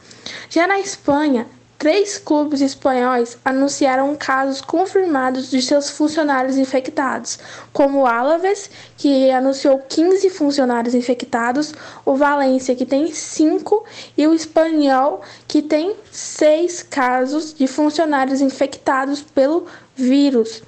[0.50, 1.46] Já na Espanha,
[1.79, 7.39] Três clubes espanhóis anunciaram casos confirmados de seus funcionários infectados,
[7.71, 13.85] como o Alaves, que anunciou 15 funcionários infectados, o Valência, que tem 5,
[14.17, 20.62] e o Espanhol, que tem 6 casos de funcionários infectados pelo vírus.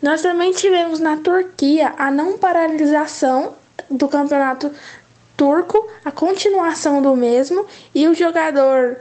[0.00, 3.52] Nós também tivemos na Turquia a não paralisação
[3.90, 4.70] do campeonato
[5.36, 8.96] turco, a continuação do mesmo, e o jogador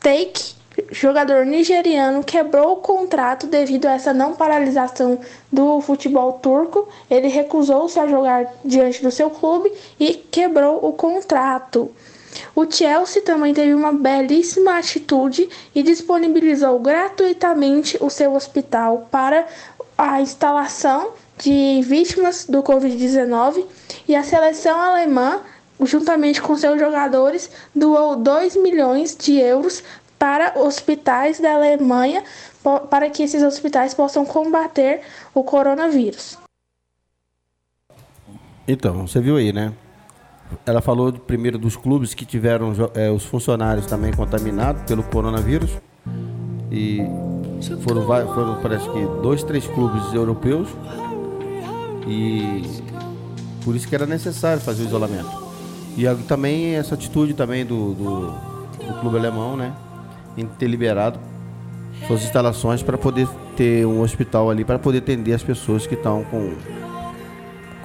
[0.00, 0.55] Take
[0.90, 5.18] jogador nigeriano quebrou o contrato devido a essa não paralisação
[5.50, 6.88] do futebol turco.
[7.10, 11.90] Ele recusou-se a jogar diante do seu clube e quebrou o contrato.
[12.54, 19.46] O Chelsea também teve uma belíssima atitude e disponibilizou gratuitamente o seu hospital para
[19.96, 23.64] a instalação de vítimas do Covid-19
[24.06, 25.40] e a seleção alemã
[25.80, 29.82] juntamente com seus jogadores, doou 2 milhões de euros
[30.18, 32.22] para hospitais da Alemanha
[32.90, 35.00] para que esses hospitais possam combater
[35.34, 36.38] o coronavírus.
[38.66, 39.72] Então, você viu aí, né?
[40.64, 45.70] Ela falou primeiro dos clubes que tiveram é, os funcionários também contaminados pelo coronavírus.
[46.70, 47.00] E
[47.82, 50.68] foram, foram, parece que, dois, três clubes europeus.
[52.08, 52.62] E
[53.64, 55.46] por isso que era necessário fazer o isolamento.
[55.96, 58.26] E também essa atitude também do, do,
[58.86, 59.72] do clube alemão, né?
[60.36, 61.18] Em ter liberado
[62.06, 66.24] suas instalações para poder ter um hospital ali para poder atender as pessoas que estão
[66.24, 66.54] com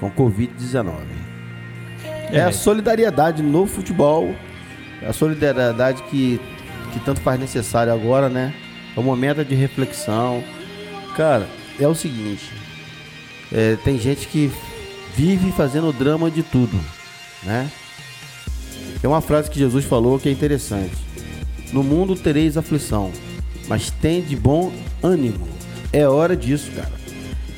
[0.02, 0.96] com Covid-19.
[2.32, 2.38] É.
[2.38, 2.42] é.
[2.42, 4.34] a solidariedade no futebol,
[5.02, 6.42] é a solidariedade que,
[6.92, 8.54] que tanto faz necessário agora, né?
[8.98, 10.44] É um momento de reflexão.
[11.16, 11.48] Cara,
[11.80, 12.52] é o seguinte:
[13.52, 14.52] é, tem gente que
[15.16, 16.78] vive fazendo drama de tudo,
[17.44, 17.70] né?
[19.00, 21.01] Tem uma frase que Jesus falou que é interessante
[21.72, 23.12] no mundo tereis aflição,
[23.68, 25.48] mas tem de bom ânimo.
[25.94, 26.92] É hora disso, cara.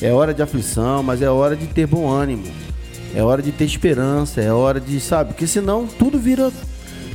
[0.01, 2.43] É hora de aflição, mas é hora de ter bom ânimo.
[3.15, 5.33] É hora de ter esperança, é hora de, sabe?
[5.33, 6.51] Porque senão tudo vira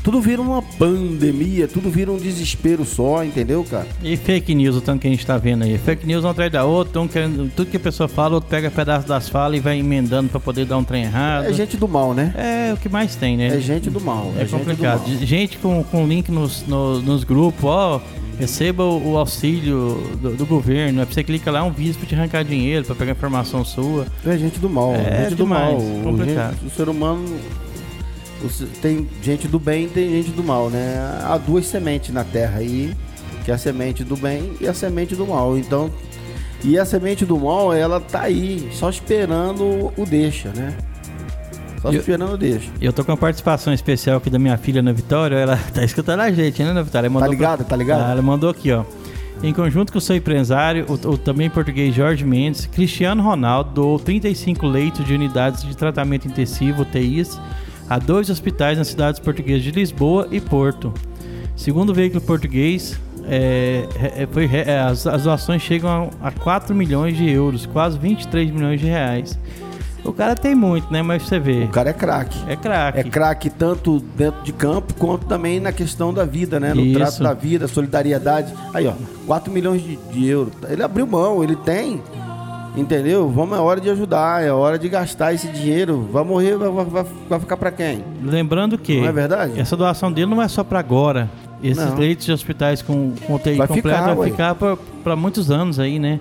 [0.02, 3.86] tudo vira uma pandemia, tudo vira um desespero só, entendeu, cara?
[4.02, 5.78] E fake news, o tanto que a gente tá vendo aí.
[5.78, 8.70] Fake news um atrás da outra, um querendo, tudo que a pessoa fala, outro pega
[8.70, 11.46] pedaço das falas e vai emendando pra poder dar um trem errado.
[11.46, 12.34] É gente do mal, né?
[12.36, 13.48] É o que mais tem, né?
[13.48, 14.32] É gente do mal.
[14.38, 15.06] É, é complicado.
[15.06, 18.02] Gente, gente, com, com link nos, nos, nos grupos, ó
[18.38, 21.02] receba o, auxílio do, do, governo.
[21.02, 24.06] É pra você clicar lá um vídeo pra te arrancar dinheiro, pra pegar informação sua.
[24.24, 24.94] É gente do mal.
[24.94, 26.02] É gente demais, do mal.
[26.04, 26.52] Complicado.
[26.52, 27.24] O, gente, o ser humano
[28.80, 30.96] tem gente do bem e tem gente do mal, né?
[31.24, 32.94] Há duas sementes na terra aí,
[33.44, 35.58] que é a semente do bem e a semente do mal.
[35.58, 35.90] Então,
[36.62, 40.74] e a semente do mal, ela tá aí, só esperando o deixa, né?
[41.80, 42.68] Só eu, esperando o deixa.
[42.80, 46.20] Eu tô com uma participação especial aqui da minha filha na Vitória, ela tá escutando
[46.20, 47.10] a gente, né, na Vitória?
[47.10, 47.66] Tá ligado, pra...
[47.66, 48.10] tá ligado?
[48.10, 48.84] Ela mandou aqui, ó.
[49.40, 53.98] Em conjunto com o seu empresário, o, o, também português Jorge Mendes, Cristiano Ronaldo doou
[53.98, 57.38] 35 leitos de unidades de tratamento intensivo, UTIs,
[57.88, 60.92] a dois hospitais nas cidades portuguesas de Lisboa e Porto.
[61.56, 66.74] Segundo o veículo português, é, é, foi, é, as, as doações chegam a, a 4
[66.74, 69.38] milhões de euros, quase 23 milhões de reais.
[70.04, 71.02] O cara tem muito, né?
[71.02, 71.64] Mas você vê.
[71.64, 72.38] O cara é craque.
[72.48, 72.98] É craque.
[72.98, 76.72] É craque tanto dentro de campo quanto também na questão da vida, né?
[76.72, 76.98] No Isso.
[76.98, 78.54] trato da vida, solidariedade.
[78.72, 78.94] Aí, ó,
[79.26, 80.54] 4 milhões de, de euros.
[80.68, 82.00] Ele abriu mão, ele tem.
[82.76, 83.28] Entendeu?
[83.28, 86.08] Vamos, é hora de ajudar, é hora de gastar esse dinheiro.
[86.12, 88.04] Vai morrer, vai, vai, vai ficar para quem?
[88.22, 89.00] Lembrando que.
[89.00, 89.58] Não é verdade?
[89.58, 91.28] Essa doação dele não é só para agora.
[91.62, 91.96] Esses Não.
[91.98, 94.30] leitos de hospitais com, com UTI Vai completo ficar, vai ué.
[94.30, 94.54] ficar
[95.02, 96.20] para muitos anos aí, né?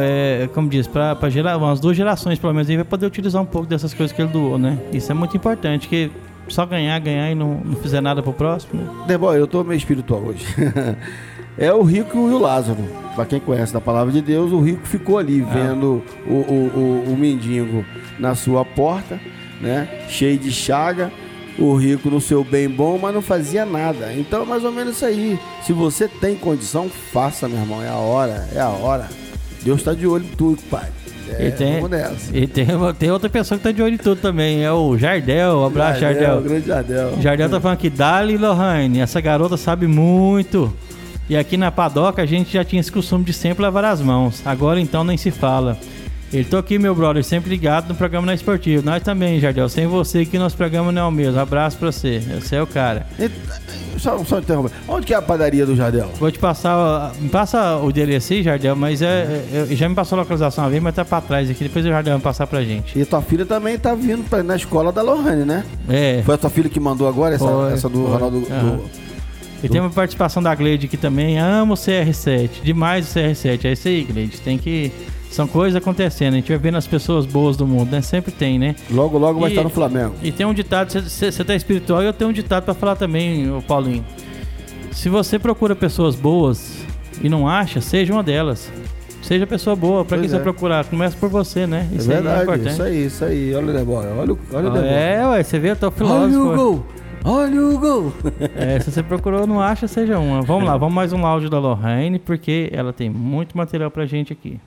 [0.00, 3.46] É, como diz, para gerar umas duas gerações pelo menos, ele vai poder utilizar um
[3.46, 4.78] pouco dessas coisas que ele doou, né?
[4.92, 6.10] Isso é muito importante, que
[6.48, 8.80] só ganhar, ganhar e não, não fizer nada pro próximo.
[8.82, 8.88] né?
[9.06, 10.46] Debó, eu tô meio espiritual hoje.
[11.58, 12.78] é o rico e o Lázaro.
[13.16, 17.12] Pra quem conhece da palavra de Deus, o rico ficou ali vendo o, o, o,
[17.14, 17.82] o mendigo
[18.18, 19.18] na sua porta,
[19.60, 19.88] né?
[20.08, 21.10] Cheio de chaga.
[21.58, 24.12] O rico no seu bem bom, mas não fazia nada.
[24.12, 25.40] Então é mais ou menos isso aí.
[25.62, 27.82] Se você tem condição, faça, meu irmão.
[27.82, 29.08] É a hora, é a hora.
[29.62, 30.90] Deus tá de olho em tudo, pai.
[31.30, 31.80] É, e tem,
[32.34, 32.66] e tem,
[32.98, 35.56] tem outra pessoa que tá de olho em tudo também, é o Jardel.
[35.60, 36.42] Um abraço, Jardel, Jardel.
[36.42, 37.20] grande Jardel.
[37.20, 40.72] Jardel tá falando aqui, Dali Lohane, essa garota sabe muito.
[41.28, 44.42] E aqui na padoca a gente já tinha esse costume de sempre lavar as mãos.
[44.44, 45.76] Agora então nem se fala.
[46.32, 48.84] Ele tô aqui, meu brother, sempre ligado no programa na Esportivo.
[48.84, 49.68] Nós também, Jardel.
[49.68, 51.38] Sem você que nosso programa não é o mesmo.
[51.38, 52.18] Abraço pra você.
[52.40, 53.06] Você é o cara.
[53.18, 53.30] E-
[53.98, 54.72] Só, só interromper.
[54.88, 56.10] Onde que é a padaria do Jardel?
[56.18, 57.12] Vou te passar.
[57.20, 60.70] Me passa o endereço aí, Jardel, mas é, é- já me passou a localização uma
[60.70, 61.62] vez, mas tá pra trás aqui.
[61.64, 62.98] Depois o Jardel vai passar pra gente.
[62.98, 65.64] E tua filha também tá vindo pra, na escola da Lohane, né?
[65.88, 66.22] É.
[66.26, 68.10] Foi a tua filha que mandou agora essa, Foi, essa do foi.
[68.12, 68.40] Ronaldo.
[68.40, 68.80] do- Aham.
[69.62, 71.38] E tem uma participação da Gleide aqui também.
[71.38, 72.62] Amo o CR7.
[72.62, 73.64] Demais o CR7.
[73.64, 74.40] É isso aí, Gleide.
[74.40, 74.92] Tem que.
[75.30, 76.34] São coisas acontecendo.
[76.34, 78.00] A gente vai vendo as pessoas boas do mundo, né?
[78.00, 78.74] Sempre tem, né?
[78.90, 80.14] Logo, logo vai E- estar no Flamengo.
[80.22, 83.50] E tem um ditado, você tá espiritual e eu tenho um ditado pra falar também,
[83.50, 84.04] ô Paulinho.
[84.92, 86.72] Se você procura pessoas boas
[87.22, 88.70] e não acha, seja uma delas.
[89.20, 90.38] Seja pessoa boa, pra Pois quem você é.
[90.38, 90.84] vai procurar?
[90.84, 91.88] Começa por você, né?
[91.92, 92.72] É Isso aí é verdade, importante.
[92.72, 93.54] isso aí, isso aí.
[93.54, 94.86] Olha o Debora, olha, o- olha o Debora.
[94.92, 96.86] É, ué, você vê, eu tô Olha o filósofo.
[97.28, 98.12] Olha o gol!
[98.54, 100.42] É, se você procurou, não acha, seja uma.
[100.42, 104.32] Vamos lá, vamos mais um áudio da Lorraine, porque ela tem muito material pra gente
[104.32, 104.60] aqui.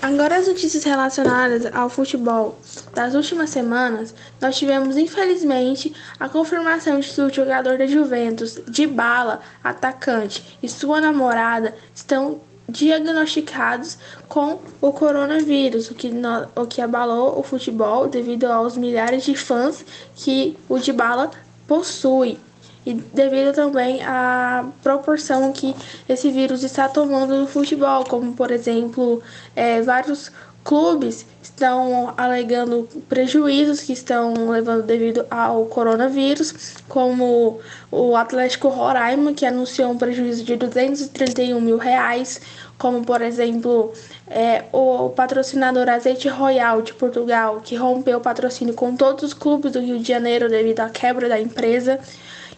[0.00, 2.58] Agora as notícias relacionadas ao futebol
[2.94, 9.40] das últimas semanas, nós tivemos infelizmente a confirmação de que o jogador da Juventus, Dybala,
[9.62, 17.38] atacante, e sua namorada estão diagnosticados com o coronavírus, o que, no- o que abalou
[17.38, 19.84] o futebol devido aos milhares de fãs
[20.16, 21.30] que o Dybala
[21.66, 22.38] possui
[22.86, 25.74] e devido também à proporção que
[26.08, 29.22] esse vírus está tomando no futebol, como por exemplo,
[29.56, 30.30] eh, vários
[30.62, 37.60] clubes estão alegando prejuízos que estão levando devido ao coronavírus, como
[37.90, 42.40] o Atlético Roraima, que anunciou um prejuízo de 231 mil reais,
[42.78, 43.92] como por exemplo
[44.28, 49.72] eh, o patrocinador Azeite Royal de Portugal, que rompeu o patrocínio com todos os clubes
[49.72, 51.98] do Rio de Janeiro devido à quebra da empresa.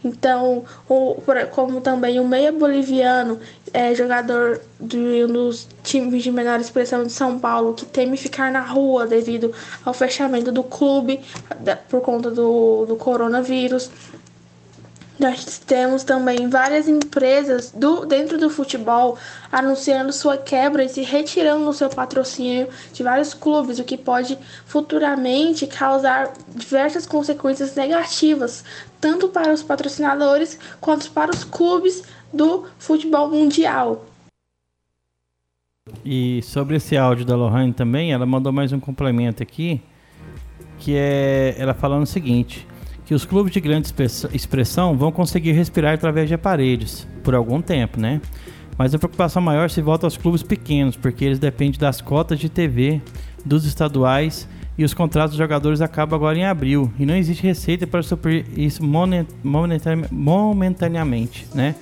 [0.05, 1.17] Então, o,
[1.51, 3.41] como também o meia boliviano,
[3.73, 8.53] é jogador de um dos times de menor expressão de São Paulo, que teme ficar
[8.53, 9.53] na rua devido
[9.85, 11.21] ao fechamento do clube
[11.59, 13.91] da- por conta do, do coronavírus.
[15.19, 19.17] Nós temos também várias empresas do, dentro do futebol
[19.51, 24.39] anunciando sua quebra e se retirando do seu patrocínio de vários clubes, o que pode
[24.67, 28.63] futuramente causar diversas consequências negativas,
[29.01, 34.05] tanto para os patrocinadores quanto para os clubes do futebol mundial.
[36.05, 39.81] E sobre esse áudio da Lohane também, ela mandou mais um complemento aqui,
[40.79, 42.67] que é ela falando o seguinte,
[43.07, 47.63] que os clubes de grande express- expressão vão conseguir respirar através de aparelhos, por algum
[47.63, 48.21] tempo, né?
[48.77, 52.49] Mas a preocupação maior se volta aos clubes pequenos, porque eles dependem das cotas de
[52.49, 53.01] TV,
[53.45, 57.87] dos estaduais, e os contratos dos jogadores acabam agora em abril, e não existe receita
[57.87, 58.83] para suprir isso
[60.11, 61.75] momentaneamente, né?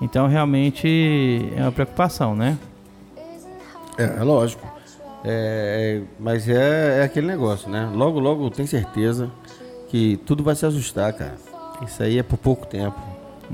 [0.00, 0.88] Então realmente
[1.54, 2.58] é uma preocupação, né?
[3.96, 4.66] É, é lógico.
[5.24, 7.88] É, é, mas é, é aquele negócio, né?
[7.94, 9.30] Logo, logo tem certeza
[9.92, 11.34] que tudo vai se ajustar, cara.
[11.86, 12.98] Isso aí é por pouco tempo.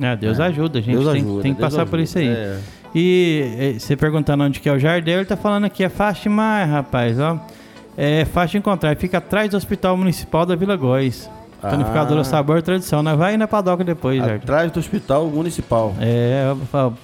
[0.01, 2.03] É, Deus ajuda, a gente Deus tem, ajuda, tem que Deus passar por ajuda.
[2.05, 2.29] isso aí.
[2.29, 2.59] É.
[2.95, 6.25] E eh, você perguntando onde que é o Jardel, ele tá falando aqui, é fácil
[6.31, 7.39] demais, rapaz, ó.
[7.97, 11.29] É fácil de encontrar, fica atrás do Hospital Municipal da Vila Góis.
[11.61, 11.71] Ah.
[11.71, 14.37] Panificadora Sabor Tradição, nós vai na padoca depois, Jardel.
[14.37, 15.93] Atrás do hospital municipal.
[15.99, 16.55] É,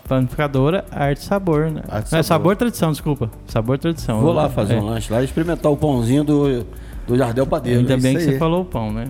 [0.09, 1.83] panificadora Arte Sabor, né?
[1.89, 2.53] Arte Não, é Sabor.
[2.53, 3.29] Sabor Tradição, desculpa.
[3.49, 4.21] Sabor Tradição.
[4.21, 4.81] Vou lá fazer É.
[4.81, 6.65] um lanche lá e experimentar o pãozinho do,
[7.07, 7.81] do Jardel Padeiro.
[7.81, 9.09] Ainda é bem que você falou o pão, né?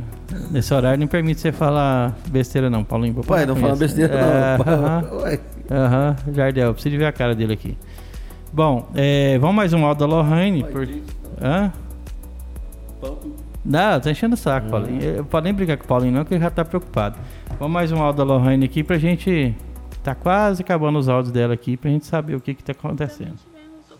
[0.50, 3.22] Nesse horário não permite você falar besteira não, Paulinho.
[3.24, 4.72] Pai, não fala besteira É, não.
[4.74, 5.04] aham.
[5.22, 5.40] Ué.
[5.70, 7.76] Aham, Jardel, preciso ver a cara dele aqui.
[8.52, 10.64] Bom, é, vamos mais um áudio da Lohane.
[10.64, 10.88] Por...
[11.42, 11.72] Hã?
[13.64, 15.02] Não, tá enchendo o saco, Paulinho.
[15.02, 17.16] Eu pode nem brigar com o Paulinho, não, que ele já tá preocupado.
[17.58, 19.54] Vamos mais um áudio da Lohane aqui pra gente.
[20.02, 23.36] Tá quase acabando os áudios dela aqui pra gente saber o que que tá acontecendo.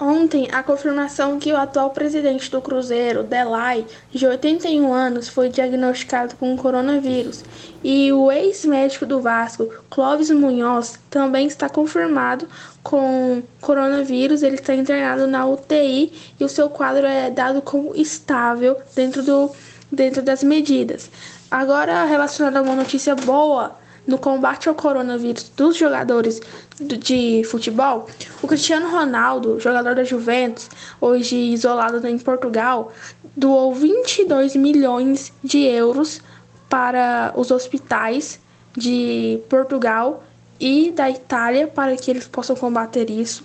[0.01, 6.35] Ontem, a confirmação que o atual presidente do Cruzeiro, Delay, de 81 anos, foi diagnosticado
[6.37, 7.45] com coronavírus,
[7.83, 12.49] e o ex-médico do Vasco, Clóvis Munhoz, também está confirmado
[12.83, 14.43] com coronavírus.
[14.43, 19.51] Ele está internado na UTI e o seu quadro é dado como estável dentro, do,
[19.93, 21.11] dentro das medidas.
[21.51, 23.77] Agora, relacionado a uma notícia boa
[24.07, 26.41] no combate ao coronavírus dos jogadores
[26.79, 28.07] de futebol,
[28.43, 30.69] o Cristiano Ronaldo, jogador da Juventus,
[31.01, 32.93] hoje isolado em Portugal,
[33.37, 36.21] doou 22 milhões de euros
[36.69, 38.41] para os hospitais
[38.77, 40.25] de Portugal
[40.61, 43.45] e da Itália para que eles possam combater isso.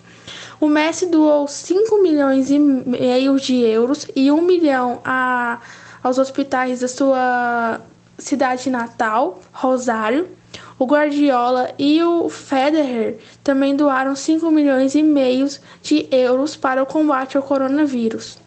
[0.59, 5.59] O Messi doou 5 milhões e meio de euros e 1 milhão a,
[6.03, 7.79] aos hospitais da sua
[8.17, 10.27] cidade natal, Rosário.
[10.79, 15.45] O Guardiola e o Federer também doaram 5 milhões e meio
[15.83, 18.39] de euros para o combate ao coronavírus.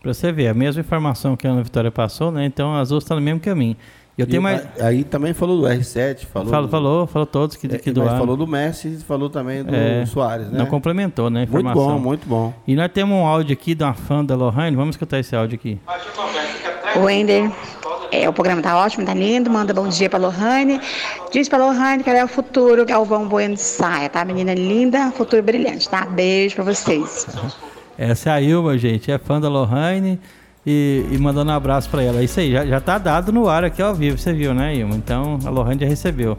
[0.00, 2.46] Para você ver, a mesma informação que a Ana Vitória passou, né?
[2.46, 3.76] Então as duas estão no mesmo caminho.
[4.16, 4.66] Eu tenho mais...
[4.80, 6.48] Aí também falou do R7, falou.
[6.48, 6.70] Falou, do...
[6.70, 8.18] falou, falou todos que, é, que doaram.
[8.18, 10.58] falou do Messi falou também do é, Soares, né?
[10.58, 11.42] Não complementou, né?
[11.42, 11.98] Informação.
[11.98, 12.54] Muito bom, muito bom.
[12.66, 14.74] E nós temos um áudio aqui de uma fã da Lohane.
[14.74, 15.78] Vamos escutar esse áudio aqui.
[16.96, 17.50] O Wender,
[18.12, 19.48] é, o programa tá ótimo, tá lindo.
[19.48, 20.78] Manda bom dia pra Lohane.
[21.32, 24.22] Diz pra Lohane que ela é o futuro Galvão Bueno Saia, tá?
[24.22, 26.04] Menina linda, futuro brilhante, tá?
[26.04, 27.26] Beijo pra vocês.
[27.96, 29.10] Essa é a Ilma, gente.
[29.10, 30.20] É fã da Lohane
[30.66, 32.22] e, e mandando um abraço para ela.
[32.22, 34.94] Isso aí, já, já tá dado no ar aqui ao vivo, você viu, né, Ilma?
[34.94, 36.36] Então a Lohane já recebeu.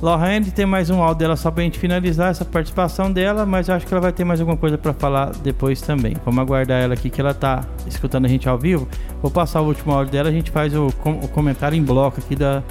[0.00, 3.74] Lohane tem mais um áudio dela só pra gente finalizar essa participação dela, mas eu
[3.74, 6.16] acho que ela vai ter mais alguma coisa para falar depois também.
[6.24, 8.86] Vamos aguardar ela aqui que ela tá escutando a gente ao vivo.
[9.20, 12.36] Vou passar o último áudio dela, a gente faz o, o comentário em bloco aqui
[12.36, 12.62] da,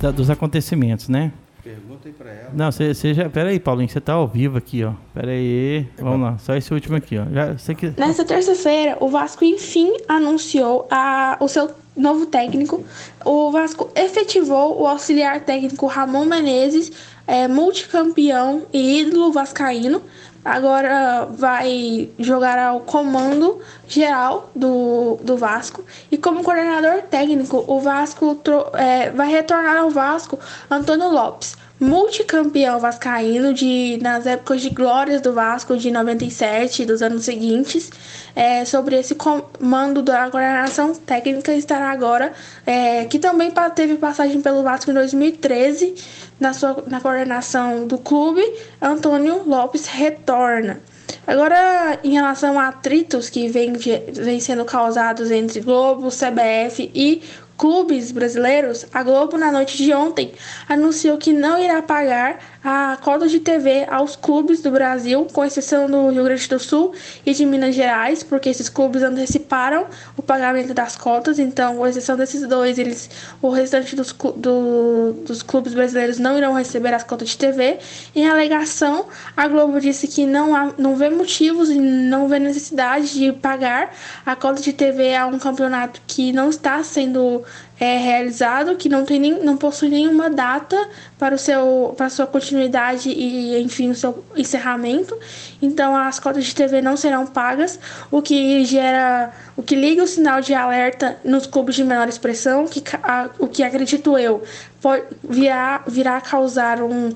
[0.00, 1.32] da dos acontecimentos, né?
[1.64, 2.50] Pergunta aí pra ela.
[2.52, 3.30] Não, você já.
[3.30, 4.92] Pera aí, Paulinho, você tá ao vivo aqui, ó.
[5.14, 5.88] Pera aí.
[5.96, 7.24] Vamos lá, só esse último aqui, ó.
[7.32, 7.90] Já, você que...
[7.96, 12.84] Nessa terça-feira, o Vasco enfim anunciou a, o seu novo técnico.
[13.24, 16.92] O Vasco efetivou o auxiliar técnico Ramon Menezes,
[17.26, 20.02] é, multicampeão e ídolo vascaíno.
[20.44, 25.84] Agora vai jogar ao comando geral do, do Vasco.
[26.10, 28.38] E como coordenador técnico, o Vasco
[28.74, 30.38] é, vai retornar ao Vasco
[30.70, 37.24] Antônio Lopes multicampeão vascaíno de nas épocas de glórias do Vasco de 97 dos anos
[37.24, 37.90] seguintes.
[38.34, 42.32] É, sobre esse comando da coordenação técnica estará agora
[42.66, 45.94] é, que também teve passagem pelo Vasco em 2013
[46.40, 48.42] na sua na coordenação do clube.
[48.80, 50.80] Antônio Lopes retorna.
[51.26, 57.22] Agora, em relação a atritos que vêm vem sendo causados entre Globo, CBF e
[57.56, 60.32] clubes brasileiros, a Globo, na noite de ontem,
[60.68, 65.88] anunciou que não irá pagar a cota de TV aos clubes do Brasil, com exceção
[65.88, 66.94] do Rio Grande do Sul
[67.24, 69.86] e de Minas Gerais, porque esses clubes anteciparam
[70.16, 73.10] o pagamento das cotas, então, com exceção desses dois, eles,
[73.42, 77.78] o restante dos, do, dos clubes brasileiros não irão receber as cotas de TV.
[78.16, 83.12] Em alegação, a Globo disse que não, há, não vê motivos e não vê necessidade
[83.12, 83.94] de pagar
[84.24, 87.43] a cota de TV a um campeonato que não está sendo
[87.78, 90.76] é realizado, que não tem nem, não possui nenhuma data
[91.18, 95.16] para o seu para sua continuidade e enfim o seu encerramento.
[95.60, 97.78] Então as cotas de TV não serão pagas,
[98.10, 102.66] o que gera o que liga o sinal de alerta nos clubes de menor expressão,
[102.66, 104.42] que a, o que acredito eu
[104.80, 107.12] pode virá virá causar um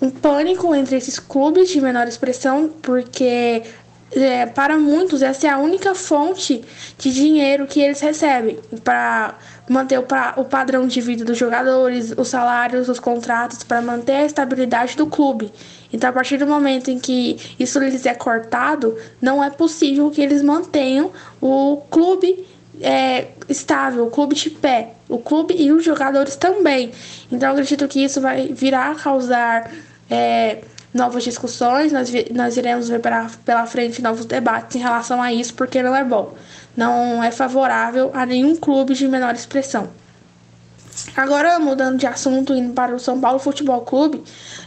[0.00, 3.62] um pânico entre esses clubes de menor expressão, porque
[4.16, 6.64] é, para muitos essa é a única fonte
[6.98, 9.34] de dinheiro que eles recebem para
[9.68, 14.14] manter o, pra, o padrão de vida dos jogadores, os salários, os contratos, para manter
[14.14, 15.52] a estabilidade do clube.
[15.92, 20.20] Então, a partir do momento em que isso lhes é cortado, não é possível que
[20.20, 22.46] eles mantenham o clube
[22.80, 26.90] é, estável, o clube de pé, o clube e os jogadores também.
[27.30, 29.70] Então, acredito que isso vai virar a causar
[30.10, 30.58] é,
[30.96, 35.54] novas discussões, nós, nós iremos ver pela, pela frente novos debates em relação a isso,
[35.54, 36.34] porque não é bom
[36.76, 39.88] não é favorável a nenhum clube de menor expressão.
[41.14, 44.22] Agora, mudando de assunto, indo para o São Paulo Futebol Clube,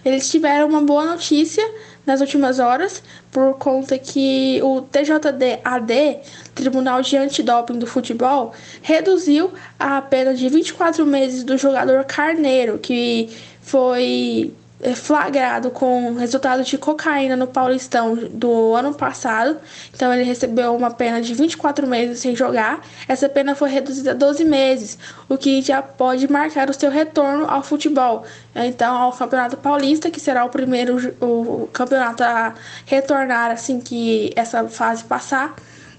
[0.06, 1.64] eles tiveram uma boa notícia
[2.06, 6.20] nas últimas horas, por conta que o TJD-AD,
[6.56, 13.30] Tribunal de Antidoping do Futebol, reduziu a pena de 24 meses do jogador Carneiro, que
[13.62, 14.54] foi
[14.96, 19.58] flagrado com resultado de cocaína no Paulistão do ano passado.
[19.94, 22.82] Então ele recebeu uma pena de 24 meses sem jogar.
[23.08, 27.46] Essa pena foi reduzida a 12 meses, o que já pode marcar o seu retorno
[27.50, 28.24] ao futebol.
[28.56, 32.54] Então ao Campeonato Paulista, que será o primeiro o campeonato a
[32.86, 35.56] retornar assim que essa fase passar.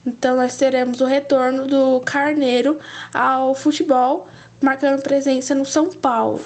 [0.07, 2.79] Então nós teremos o retorno do Carneiro
[3.13, 4.27] ao futebol,
[4.61, 6.41] marcando presença no São Paulo.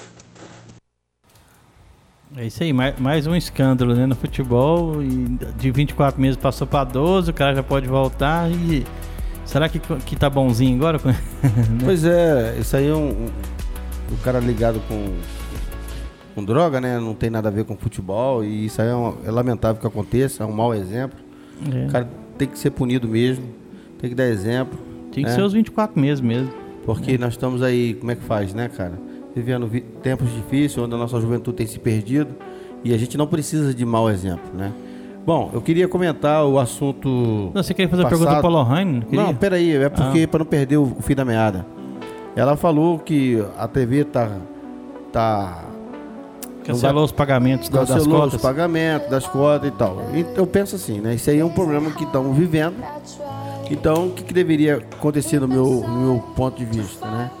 [2.37, 5.01] É isso aí, mais, mais um escândalo né, no futebol.
[5.01, 5.25] E
[5.57, 8.85] de 24 meses passou para 12, o cara já pode voltar e.
[9.45, 10.99] Será que, que tá bonzinho agora?
[11.83, 13.25] pois é, isso aí é um, um.
[14.11, 15.13] O cara ligado com,
[16.33, 16.99] com droga, né?
[16.99, 18.43] Não tem nada a ver com futebol.
[18.43, 21.17] E isso aí é, um, é lamentável que aconteça, é um mau exemplo.
[21.73, 21.85] É.
[21.85, 23.45] O cara tem que ser punido mesmo,
[23.97, 24.77] tem que dar exemplo.
[25.11, 25.35] Tem que né?
[25.35, 26.51] ser os 24 meses mesmo.
[26.85, 27.17] Porque é.
[27.17, 29.04] nós estamos aí, como é que faz, né, cara?
[29.35, 32.33] Vivendo vi tempos difíceis, onde a nossa juventude tem se perdido
[32.83, 34.71] e a gente não precisa de mau exemplo, né?
[35.25, 37.09] Bom, eu queria comentar o assunto.
[37.53, 38.15] Não, você queria fazer passado.
[38.15, 39.01] a pergunta do Paulo Ryan?
[39.11, 40.27] Não, peraí, é porque ah.
[40.27, 41.65] para não perder o, o, fim da meada.
[42.35, 44.29] Ela falou que a TV tá.
[45.11, 45.63] tá
[46.63, 48.03] Cancelou os pagamentos das cotas.
[48.03, 49.97] Cancelou os pagamentos das cotas e tal.
[50.13, 51.15] Então, eu penso assim, né?
[51.15, 52.75] Isso aí é um problema que estamos vivendo.
[53.69, 57.31] Então, o que, que deveria acontecer no meu, no meu ponto de vista, né?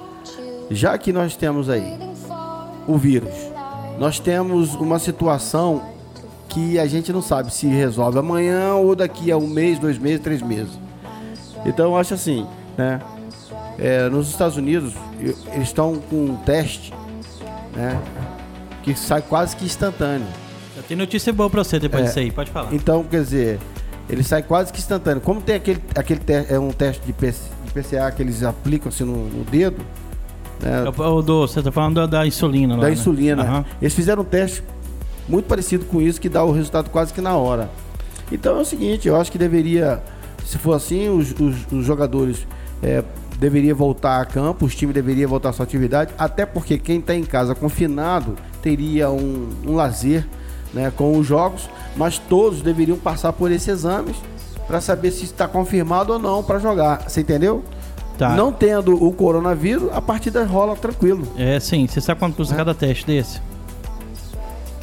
[0.69, 1.97] Já que nós temos aí
[2.87, 3.33] o vírus,
[3.99, 5.81] nós temos uma situação
[6.49, 10.21] que a gente não sabe se resolve amanhã ou daqui a um mês, dois meses,
[10.21, 10.79] três meses.
[11.65, 12.45] Então eu acho assim,
[12.77, 13.01] né?
[13.77, 16.93] É, nos Estados Unidos eles estão com um teste,
[17.75, 17.99] né?
[18.83, 20.27] Que sai quase que instantâneo.
[20.77, 22.73] Eu tenho notícia boa para você depois é, disso aí, pode falar.
[22.73, 23.59] Então, quer dizer,
[24.09, 25.21] ele sai quase que instantâneo.
[25.21, 29.03] Como tem aquele, aquele é um teste de, PC, de PCA que eles aplicam assim
[29.03, 29.83] no, no dedo,
[30.63, 32.75] é, o do, você está falando da, da insulina.
[32.75, 32.93] Da lá, né?
[32.93, 33.43] insulina.
[33.43, 33.65] Uhum.
[33.81, 34.63] Eles fizeram um teste
[35.27, 37.69] muito parecido com isso, que dá o resultado quase que na hora.
[38.31, 40.01] Então é o seguinte, eu acho que deveria,
[40.45, 42.47] se for assim, os, os, os jogadores
[42.81, 43.03] é,
[43.39, 47.13] deveriam voltar a campo, os times deveriam voltar à sua atividade, até porque quem está
[47.13, 50.25] em casa confinado teria um, um lazer
[50.73, 54.15] né, com os jogos, mas todos deveriam passar por esses exames
[54.67, 57.07] para saber se está confirmado ou não para jogar.
[57.07, 57.63] Você entendeu?
[58.17, 58.29] Tá.
[58.35, 61.27] Não tendo o coronavírus, a partida rola tranquilo.
[61.37, 61.85] É, sim.
[61.87, 62.57] Você sabe quanto custa é.
[62.57, 63.41] cada teste desse?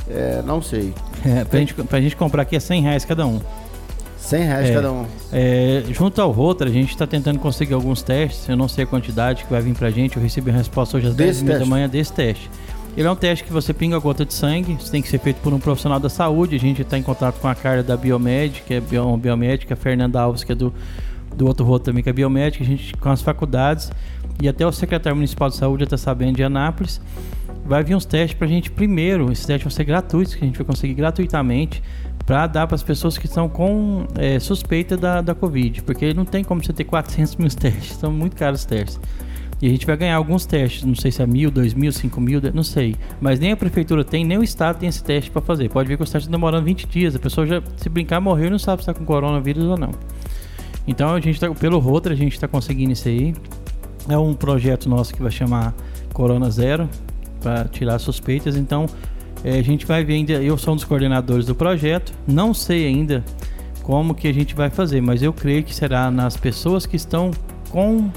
[0.09, 0.95] É, não sei.
[1.25, 3.41] É, pra, gente, pra gente comprar aqui é 100 reais cada um.
[4.19, 5.07] 100 reais é, cada um.
[5.33, 8.49] É, junto ao Rotor, a gente está tentando conseguir alguns testes.
[8.49, 10.17] Eu não sei a quantidade que vai vir pra gente.
[10.17, 12.51] Eu recebi a resposta hoje às 10 da manhã desse teste.
[12.97, 14.77] Ele é um teste que você pinga a gota de sangue.
[14.81, 16.57] Isso tem que ser feito por um profissional da saúde.
[16.57, 20.21] A gente está em contato com a Carla da Biomed, que é biomédica, a Fernanda
[20.21, 20.75] Alves, que é do
[21.37, 23.91] do outro roto também, que é biomédica, a gente com as faculdades
[24.41, 27.01] e até o secretário municipal de saúde já está sabendo de Anápolis.
[27.65, 29.31] Vai vir uns testes para a gente primeiro.
[29.31, 31.83] Esses testes vão ser gratuitos, que a gente vai conseguir gratuitamente
[32.27, 36.25] para dar para as pessoas que estão com é, suspeita da, da Covid, porque não
[36.25, 39.01] tem como você ter 400 mil testes, são muito caros os testes.
[39.61, 42.21] E a gente vai ganhar alguns testes, não sei se é mil, dois mil, cinco
[42.21, 42.97] mil, não sei.
[43.21, 45.69] Mas nem a prefeitura tem, nem o estado tem esse teste para fazer.
[45.69, 47.15] Pode ver que os testes estão demorando 20 dias.
[47.15, 49.93] A pessoa já, se brincar, morreu e não sabe se está com coronavírus ou não.
[50.87, 53.35] Então a gente tá, pelo Rotor a gente está conseguindo isso aí.
[54.09, 55.75] É um projeto nosso que vai chamar
[56.13, 56.89] Corona Zero
[57.41, 58.57] para tirar suspeitas.
[58.57, 58.87] Então
[59.45, 60.33] é, a gente vai ver ainda.
[60.35, 62.13] Eu sou um dos coordenadores do projeto.
[62.27, 63.25] Não sei ainda
[63.83, 67.31] como que a gente vai fazer, mas eu creio que será nas pessoas que estão
[67.71, 68.11] com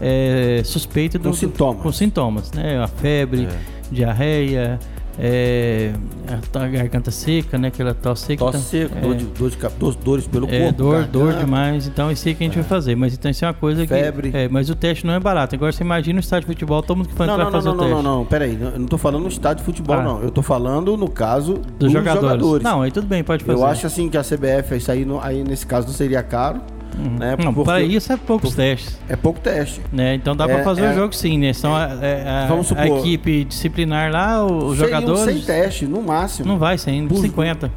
[0.00, 2.82] é, suspeita do, com sintomas, com sintomas, né?
[2.82, 3.58] A febre, é.
[3.90, 4.78] diarreia,
[5.18, 5.92] é,
[6.54, 7.68] a garganta seca, né?
[7.68, 8.44] Aquela tosse seca.
[8.44, 10.78] Tosse seca, é, dor, de, dor, de, dor, dores pelo é, corpo.
[10.78, 11.12] Dor, garganta.
[11.12, 11.86] dor demais.
[11.86, 12.94] Então, isso aí que a gente vai fazer.
[12.94, 14.30] Mas então, isso é uma coisa Febre.
[14.30, 14.36] que.
[14.36, 15.54] É, mas o teste não é barato.
[15.54, 17.74] Agora, você imagina o estádio de futebol, todo mundo que não, entrar não, fazer não,
[17.74, 17.94] o teste.
[17.94, 18.58] Não, não, não, peraí.
[18.60, 20.02] Eu não tô falando no estádio de futebol, ah.
[20.02, 20.22] não.
[20.22, 22.22] Eu tô falando no caso dos, dos jogadores.
[22.22, 22.64] jogadores.
[22.64, 23.58] Não, aí tudo bem, pode fazer.
[23.58, 26.60] Eu acho assim que a CBF, isso aí, aí nesse caso não seria caro.
[26.98, 27.18] Uhum.
[27.18, 27.36] Né?
[27.42, 28.98] Não, para isso é poucos testes.
[29.08, 29.80] É pouco teste.
[29.92, 30.14] Né?
[30.14, 31.52] Então dá é, para fazer o é, jogo sim, né?
[31.52, 35.24] São a, é, a, vamos supor, a equipe disciplinar lá, os jogadores.
[35.24, 36.46] sem teste, no máximo.
[36.46, 37.18] Não vai sem, Por...
[37.18, 37.70] 50.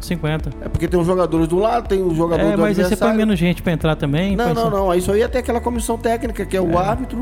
[0.00, 0.50] 50.
[0.60, 2.96] É porque tem os jogadores do lado, tem os jogadores é, do mas aí você
[2.96, 4.36] põe menos gente para entrar também.
[4.36, 4.94] Não, não, não.
[4.94, 6.76] Isso aí até aquela comissão técnica, que é o é.
[6.76, 7.20] árbitro,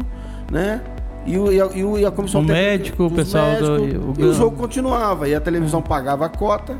[0.51, 0.82] né?
[1.24, 1.66] E, o, e, a,
[2.01, 2.70] e a comissão o técnica.
[2.70, 4.11] Médico, o pessoal médicos, do.
[4.11, 4.14] O...
[4.18, 5.28] E o jogo continuava.
[5.28, 6.78] E a televisão pagava a cota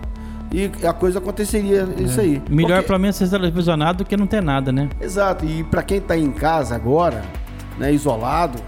[0.53, 2.25] e a coisa aconteceria isso é.
[2.25, 2.43] aí.
[2.49, 2.87] Melhor Porque...
[2.89, 4.89] pelo menos ser televisionado do que não ter nada, né?
[5.01, 5.45] Exato.
[5.45, 7.23] E para quem está em casa agora,
[7.79, 8.59] né, isolado,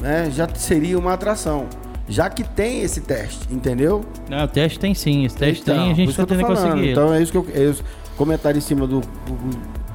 [0.00, 1.66] né, já seria uma atração.
[2.08, 4.04] Já que tem esse teste, entendeu?
[4.28, 5.24] Não, o teste tem sim.
[5.24, 6.90] Esse teste então, tem a gente está tentando conseguir.
[6.90, 7.46] Então é isso que eu.
[7.52, 7.82] É isso,
[8.16, 9.85] comentário em cima do, do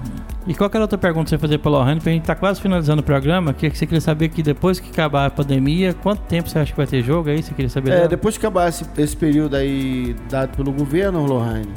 [0.48, 2.02] E qual era outra pergunta que você fazer para o Lohane?
[2.02, 3.54] Pra gente tá quase finalizando o programa.
[3.54, 6.78] Que você queria saber que depois que acabar a pandemia, quanto tempo você acha que
[6.78, 7.44] vai ter jogo aí?
[7.44, 7.92] Você queria saber?
[7.92, 8.08] É, dela?
[8.08, 11.72] depois que acabar esse, esse período aí dado pelo governo, Lohane,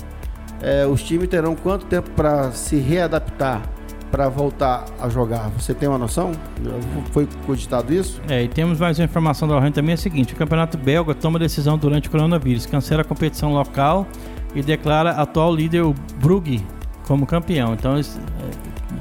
[0.62, 3.62] é, os times terão quanto tempo para se readaptar
[4.10, 5.50] para voltar a jogar?
[5.58, 6.30] Você tem uma noção?
[7.10, 8.22] Foi cogitado isso?
[8.28, 11.12] É, e temos mais uma informação da Lohane também, é o seguinte, o campeonato belga
[11.16, 14.06] toma decisão durante o coronavírus, cancela a competição local
[14.54, 16.64] e declara atual líder o Brugge
[17.06, 17.74] como campeão.
[17.74, 18.02] Então, é,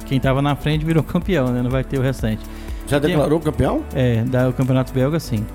[0.05, 1.61] quem estava na frente virou campeão, né?
[1.61, 2.41] Não vai ter o restante.
[2.87, 3.81] Já Tem- declarou campeão?
[3.93, 5.45] É, da, o campeonato belga, sim.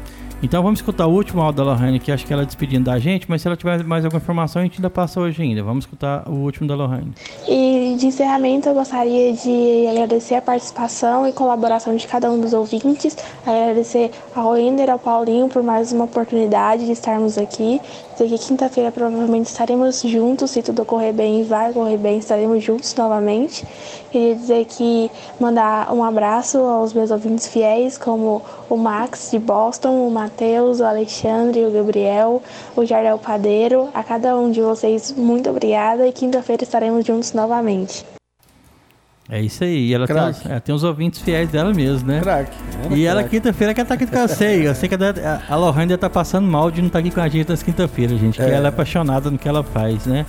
[0.40, 3.28] Então vamos escutar o último áudio da Lohane, que acho que ela despedindo da gente,
[3.28, 5.64] mas se ela tiver mais alguma informação, a gente ainda passa hoje ainda.
[5.64, 7.12] Vamos escutar o último da Lohane.
[7.48, 12.52] E de encerramento, eu gostaria de agradecer a participação e colaboração de cada um dos
[12.52, 17.80] ouvintes, agradecer ao Ender, ao Paulinho por mais uma oportunidade de estarmos aqui.
[18.18, 22.64] Dizer que quinta-feira provavelmente estaremos juntos, se tudo correr bem e vai correr bem, estaremos
[22.64, 23.64] juntos novamente.
[24.10, 25.08] Queria dizer que
[25.38, 30.84] mandar um abraço aos meus ouvintes fiéis, como o Max de Boston, o Matheus, o
[30.84, 32.42] Alexandre, o Gabriel,
[32.74, 33.88] o Jardel Padeiro.
[33.94, 38.17] A cada um de vocês, muito obrigada e quinta-feira estaremos juntos novamente.
[39.30, 39.88] É isso aí.
[39.88, 42.20] E ela tem, ela tem os ouvintes fiéis dela mesmo, né?
[42.20, 42.56] Craque.
[42.94, 44.66] E ela quinta-feira quer estar aqui com eu sei.
[44.66, 47.28] Eu sei que a, a Lohane tá passando mal de não estar aqui com a
[47.28, 48.36] gente nas quinta-feira, gente.
[48.36, 48.54] Que É.
[48.54, 50.24] ela é apaixonada no que ela faz, né?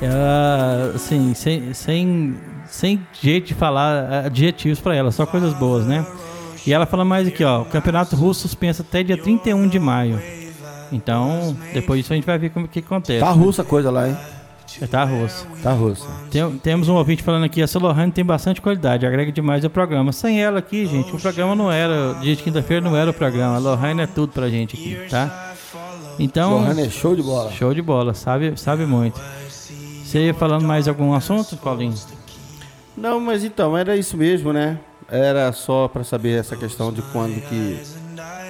[0.00, 2.36] Ela, assim, sem, sem,
[2.66, 6.06] sem jeito de falar adjetivos pra ela, só coisas boas, né?
[6.64, 7.62] E ela fala mais aqui, ó.
[7.62, 10.20] O campeonato russo suspenso até dia 31 de maio.
[10.92, 13.20] Então, depois disso a gente vai ver como que acontece.
[13.20, 14.16] Tá russa a coisa lá, hein?
[14.80, 15.46] É, Tá russo.
[15.62, 16.06] Tá russa.
[16.30, 20.12] Tem- temos um ouvinte falando aqui, essa Lohane tem bastante qualidade, agrega demais ao programa.
[20.12, 23.56] Sem ela aqui, gente, o programa não era, dia de quinta-feira não era o programa.
[23.56, 25.52] A Lohane é tudo pra gente aqui, tá?
[26.18, 27.50] Então, Lohane é show de bola.
[27.52, 29.20] show de bola, sabe, sabe muito.
[30.04, 31.94] Você ia falando mais algum assunto, Paulinho?
[32.96, 34.78] Não, mas então, era isso mesmo, né?
[35.10, 37.78] Era só pra saber essa questão de quando que.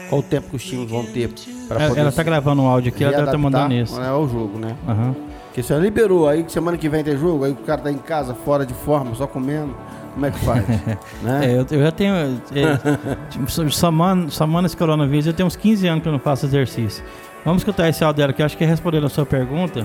[0.09, 1.29] Qual o tempo que os times vão ter
[1.69, 4.01] pra Ela, poder ela tá gravando um áudio aqui, ela deve estar readaptar, mandando isso.
[4.01, 4.75] né, ao jogo, né?
[4.89, 5.15] Aham.
[5.59, 8.33] Porque você liberou, aí semana que vem tem jogo, aí o cara tá em casa,
[8.33, 9.75] fora de forma, só comendo.
[10.15, 10.69] Como é que faz?
[10.69, 10.99] né?
[11.43, 12.15] É, eu, eu já tenho.
[12.15, 16.47] É, tipo, somando, somando esse coronavírus, eu tenho uns 15 anos que eu não faço
[16.47, 17.03] exercício.
[17.45, 19.85] Vamos escutar esse áudio dela, que eu acho que é respondendo a sua pergunta.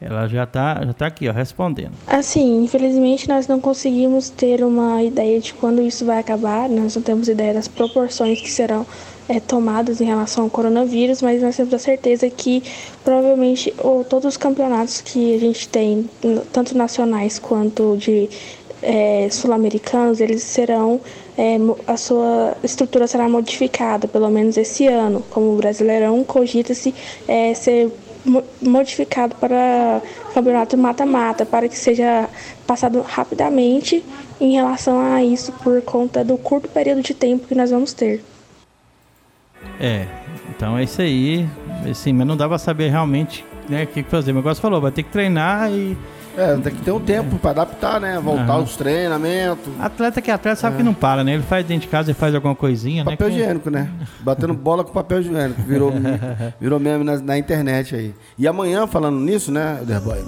[0.00, 1.92] Ela já tá, já tá aqui, ó, respondendo.
[2.08, 7.02] Assim, infelizmente nós não conseguimos ter uma ideia de quando isso vai acabar, nós não
[7.02, 8.84] temos ideia das proporções que serão
[9.28, 12.62] eh, tomadas em relação ao coronavírus, mas nós temos a certeza que
[13.04, 16.08] provavelmente o- todos os campeonatos que a gente tem,
[16.52, 18.28] tanto nacionais quanto de
[18.84, 21.00] eh, sul-americanos, eles serão,
[21.60, 26.92] mo- a sua estrutura será modificada, pelo menos esse ano, como o Brasileirão cogita-se
[27.28, 27.92] eh, ser
[28.24, 30.02] mo- modificado para
[30.34, 32.28] campeonato mata-mata, para que seja
[32.66, 34.04] passado rapidamente
[34.40, 38.24] em relação a isso por conta do curto período de tempo que nós vamos ter.
[39.80, 40.06] É,
[40.50, 41.48] então é isso aí.
[41.90, 44.32] Assim, mas não dá pra saber realmente né, o que fazer.
[44.32, 45.96] Mas você falou, vai ter que treinar e.
[46.34, 48.18] É, tem que ter um tempo pra adaptar, né?
[48.18, 48.62] Voltar Aham.
[48.62, 49.68] os treinamentos.
[49.78, 51.34] Atleta que é atleta sabe que não para, né?
[51.34, 53.34] Ele faz dentro de casa e faz alguma coisinha, Papel né?
[53.34, 53.90] que- higiênico, né?
[54.20, 55.60] Batendo bola com papel higiênico.
[55.60, 55.92] Virou,
[56.58, 58.14] virou meme na, na internet aí.
[58.38, 60.24] E amanhã, falando nisso, né, Derboy?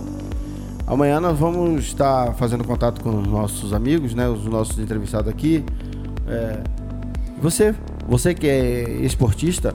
[0.87, 4.29] Amanhã nós vamos estar fazendo contato com os nossos amigos, né?
[4.29, 5.65] Os nossos entrevistados aqui.
[6.29, 6.59] É,
[7.41, 7.75] você,
[8.09, 9.75] você que é esportista,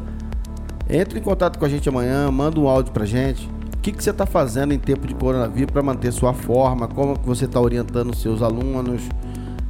[0.89, 3.47] entre em contato com a gente amanhã, manda um áudio pra gente.
[3.75, 6.87] O que, que você está fazendo em tempo de coronavírus para manter sua forma?
[6.87, 9.01] Como que você está orientando os seus alunos?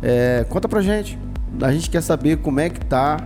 [0.01, 1.19] É, conta pra gente.
[1.61, 3.17] A gente quer saber como é que tá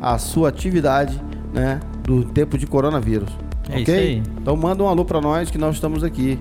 [0.00, 1.20] a sua atividade,
[1.52, 3.30] né, do tempo de coronavírus.
[3.68, 3.82] É ok?
[3.82, 4.22] isso aí.
[4.40, 6.38] Então manda um alô para nós que nós estamos aqui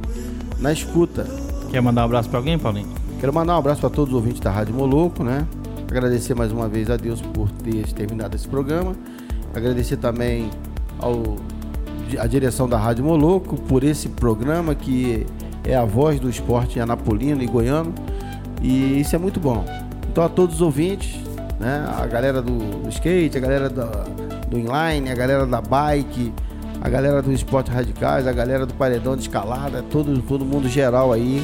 [0.59, 1.25] na escuta.
[1.69, 2.87] Quer mandar um abraço pra alguém, Paulinho?
[3.19, 5.45] Quero mandar um abraço para todos os ouvintes da Rádio Moloco, né?
[5.89, 8.95] Agradecer mais uma vez a Deus por ter terminado esse programa.
[9.55, 10.51] Agradecer também
[10.99, 11.35] ao
[12.19, 15.25] a direção da Rádio Moloco por esse programa que
[15.63, 17.91] é a voz do esporte anapolino e goiano.
[18.61, 19.65] E isso é muito bom.
[20.11, 21.19] Então a todos os ouvintes,
[21.59, 21.83] né?
[21.97, 26.31] A galera do, skate, a galera do inline, a galera da bike,
[26.81, 31.11] a galera do esporte radicais, a galera do paredão de escalada, todo, todo mundo geral
[31.11, 31.43] aí.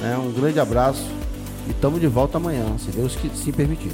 [0.00, 0.16] Né?
[0.16, 1.19] Um grande abraço
[1.66, 3.90] e estamos de volta amanhã, se Deus que se permitir.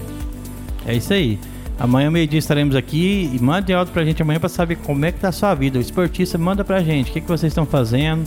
[0.87, 1.39] É isso aí.
[1.79, 5.21] Amanhã, meio-dia, estaremos aqui e mande áudio pra gente amanhã pra saber como é que
[5.21, 5.79] tá a sua vida.
[5.79, 8.25] O esportista manda pra gente o que, que vocês estão fazendo.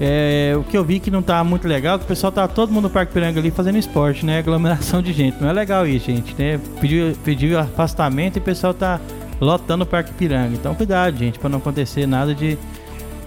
[0.00, 2.70] É, o que eu vi que não tá muito legal, que o pessoal tá todo
[2.72, 4.38] mundo no Parque Piranga ali fazendo esporte, né?
[4.38, 5.40] Aglomeração de gente.
[5.40, 6.60] Não é legal isso, gente, né?
[6.80, 9.00] Pediu, pediu afastamento e o pessoal tá
[9.40, 10.52] lotando o Parque Piranga.
[10.54, 12.58] Então cuidado, gente, pra não acontecer nada de,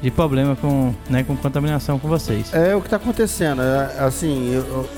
[0.02, 2.54] de problema com, né, com contaminação com vocês.
[2.54, 3.62] É o que está acontecendo.
[3.62, 4.89] é, assim, eu- eu-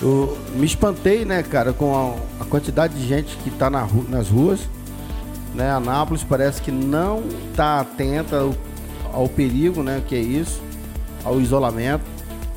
[0.00, 4.28] Eu me espantei, né, cara, com a, a quantidade de gente que tá na nas
[4.28, 4.60] ruas.
[5.54, 5.70] Né?
[5.70, 7.24] Anápolis parece que não
[7.56, 8.54] tá atenta ao,
[9.12, 10.02] ao perigo, né?
[10.06, 10.62] Que é isso,
[11.24, 12.04] ao isolamento.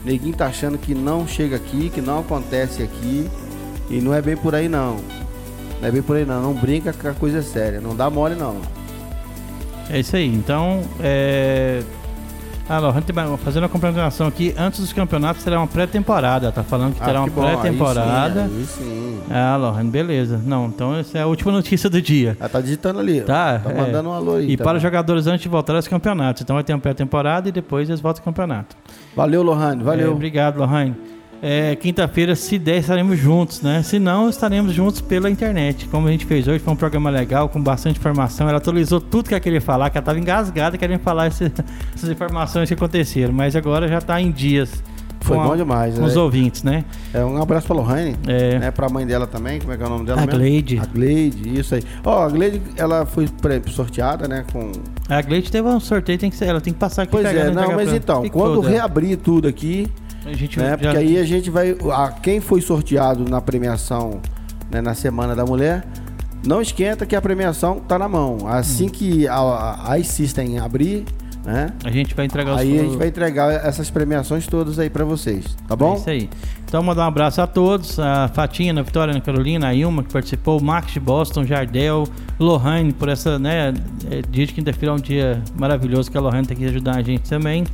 [0.06, 3.30] Neguinho tá achando que não chega aqui, que não acontece aqui.
[3.89, 4.98] E não é bem por aí não.
[5.80, 6.42] Não é bem por aí não.
[6.42, 7.82] Não brinca que a coisa é séria.
[7.82, 8.58] Não dá mole não.
[9.89, 10.28] É isso aí.
[10.28, 11.82] Então, é.
[12.70, 16.51] Ah, Lohane, tem- fazendo a complementação aqui, antes dos campeonatos terá uma pré-temporada.
[16.53, 17.39] Tá falando que terá Ah, uma que.
[17.39, 18.49] Aí pré-temporada.
[19.30, 20.41] Ah, Lohane, beleza.
[20.45, 22.38] Não, então essa é a última notícia do dia.
[22.39, 23.22] Ela tá digitando ali.
[23.22, 23.74] Tá, Tá é.
[23.74, 24.51] mandando um alô aí.
[24.51, 26.41] E tá para os jogadores antes de voltar aos campeonatos.
[26.43, 28.76] Então vai ter uma pré-temporada e depois eles voltam ao campeonato.
[29.16, 29.82] Valeu, Lohane.
[29.82, 30.12] É, Valeu.
[30.14, 30.95] obrigado, Lohane.
[31.42, 33.82] É, Quinta-feira, se der, estaremos juntos, né?
[33.82, 35.88] Se não, estaremos juntos pela internet.
[35.88, 38.48] Como a gente fez hoje, foi um programa legal, com bastante informação.
[38.48, 41.52] Ela atualizou tudo que ela queria falar, que ela estava engasgada querendo falar esse-
[41.96, 43.34] essas informações que aconteceram.
[43.34, 44.84] Mas agora já está em dias.
[45.22, 46.08] Foi bom a- demais, Com né?
[46.08, 46.84] os ouvintes, né?
[47.14, 48.16] É, um abraço pra Lohane.
[48.28, 48.58] É.
[48.60, 50.39] Né, pra mãe dela também, como é que é o nome dela A mesmo?
[50.39, 50.80] Gleide.
[50.80, 51.84] A Gleide, isso aí.
[52.04, 53.28] Ó, a Gleide, ela foi
[53.68, 54.72] sorteada, né, com...
[55.08, 57.34] A Gleide teve um sorteio, tem que ser, ela tem que passar aqui Pois é,
[57.46, 59.88] né, não, mas pra- então, quando reabrir tudo aqui,
[60.26, 61.76] a gente né, já- porque aí a gente vai...
[61.94, 64.20] A, quem foi sorteado na premiação,
[64.70, 65.86] né, na Semana da Mulher,
[66.46, 68.48] não esquenta que a premiação tá na mão.
[68.48, 68.90] Assim Hum.
[68.90, 71.06] que a, a, a System abrir,
[71.46, 74.90] né, a gente vai entregar os aí a gente vai entregar essas premiações todas aí
[74.92, 75.96] pra vocês, tá É bom?
[75.96, 76.30] isso aí.
[76.66, 78.00] Então, mandar um abraço a todos.
[78.00, 82.08] A Fatinha, a Vitória, a Carolina, a Ilma, que participou, o Max de Boston, Jardel,
[82.40, 83.74] Lohane, por essa, né?
[84.10, 87.02] é, Dia de quinta-feira é um dia maravilhoso que a Lohane tem que ajudar a
[87.02, 87.66] gente também.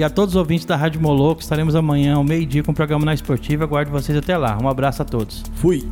[0.00, 3.04] E a todos os ouvintes da Rádio Moloco, estaremos amanhã ao meio-dia com o programa
[3.04, 3.64] na Esportiva.
[3.64, 4.56] Aguardo vocês até lá.
[4.58, 5.44] Um abraço a todos.
[5.56, 5.86] Fui!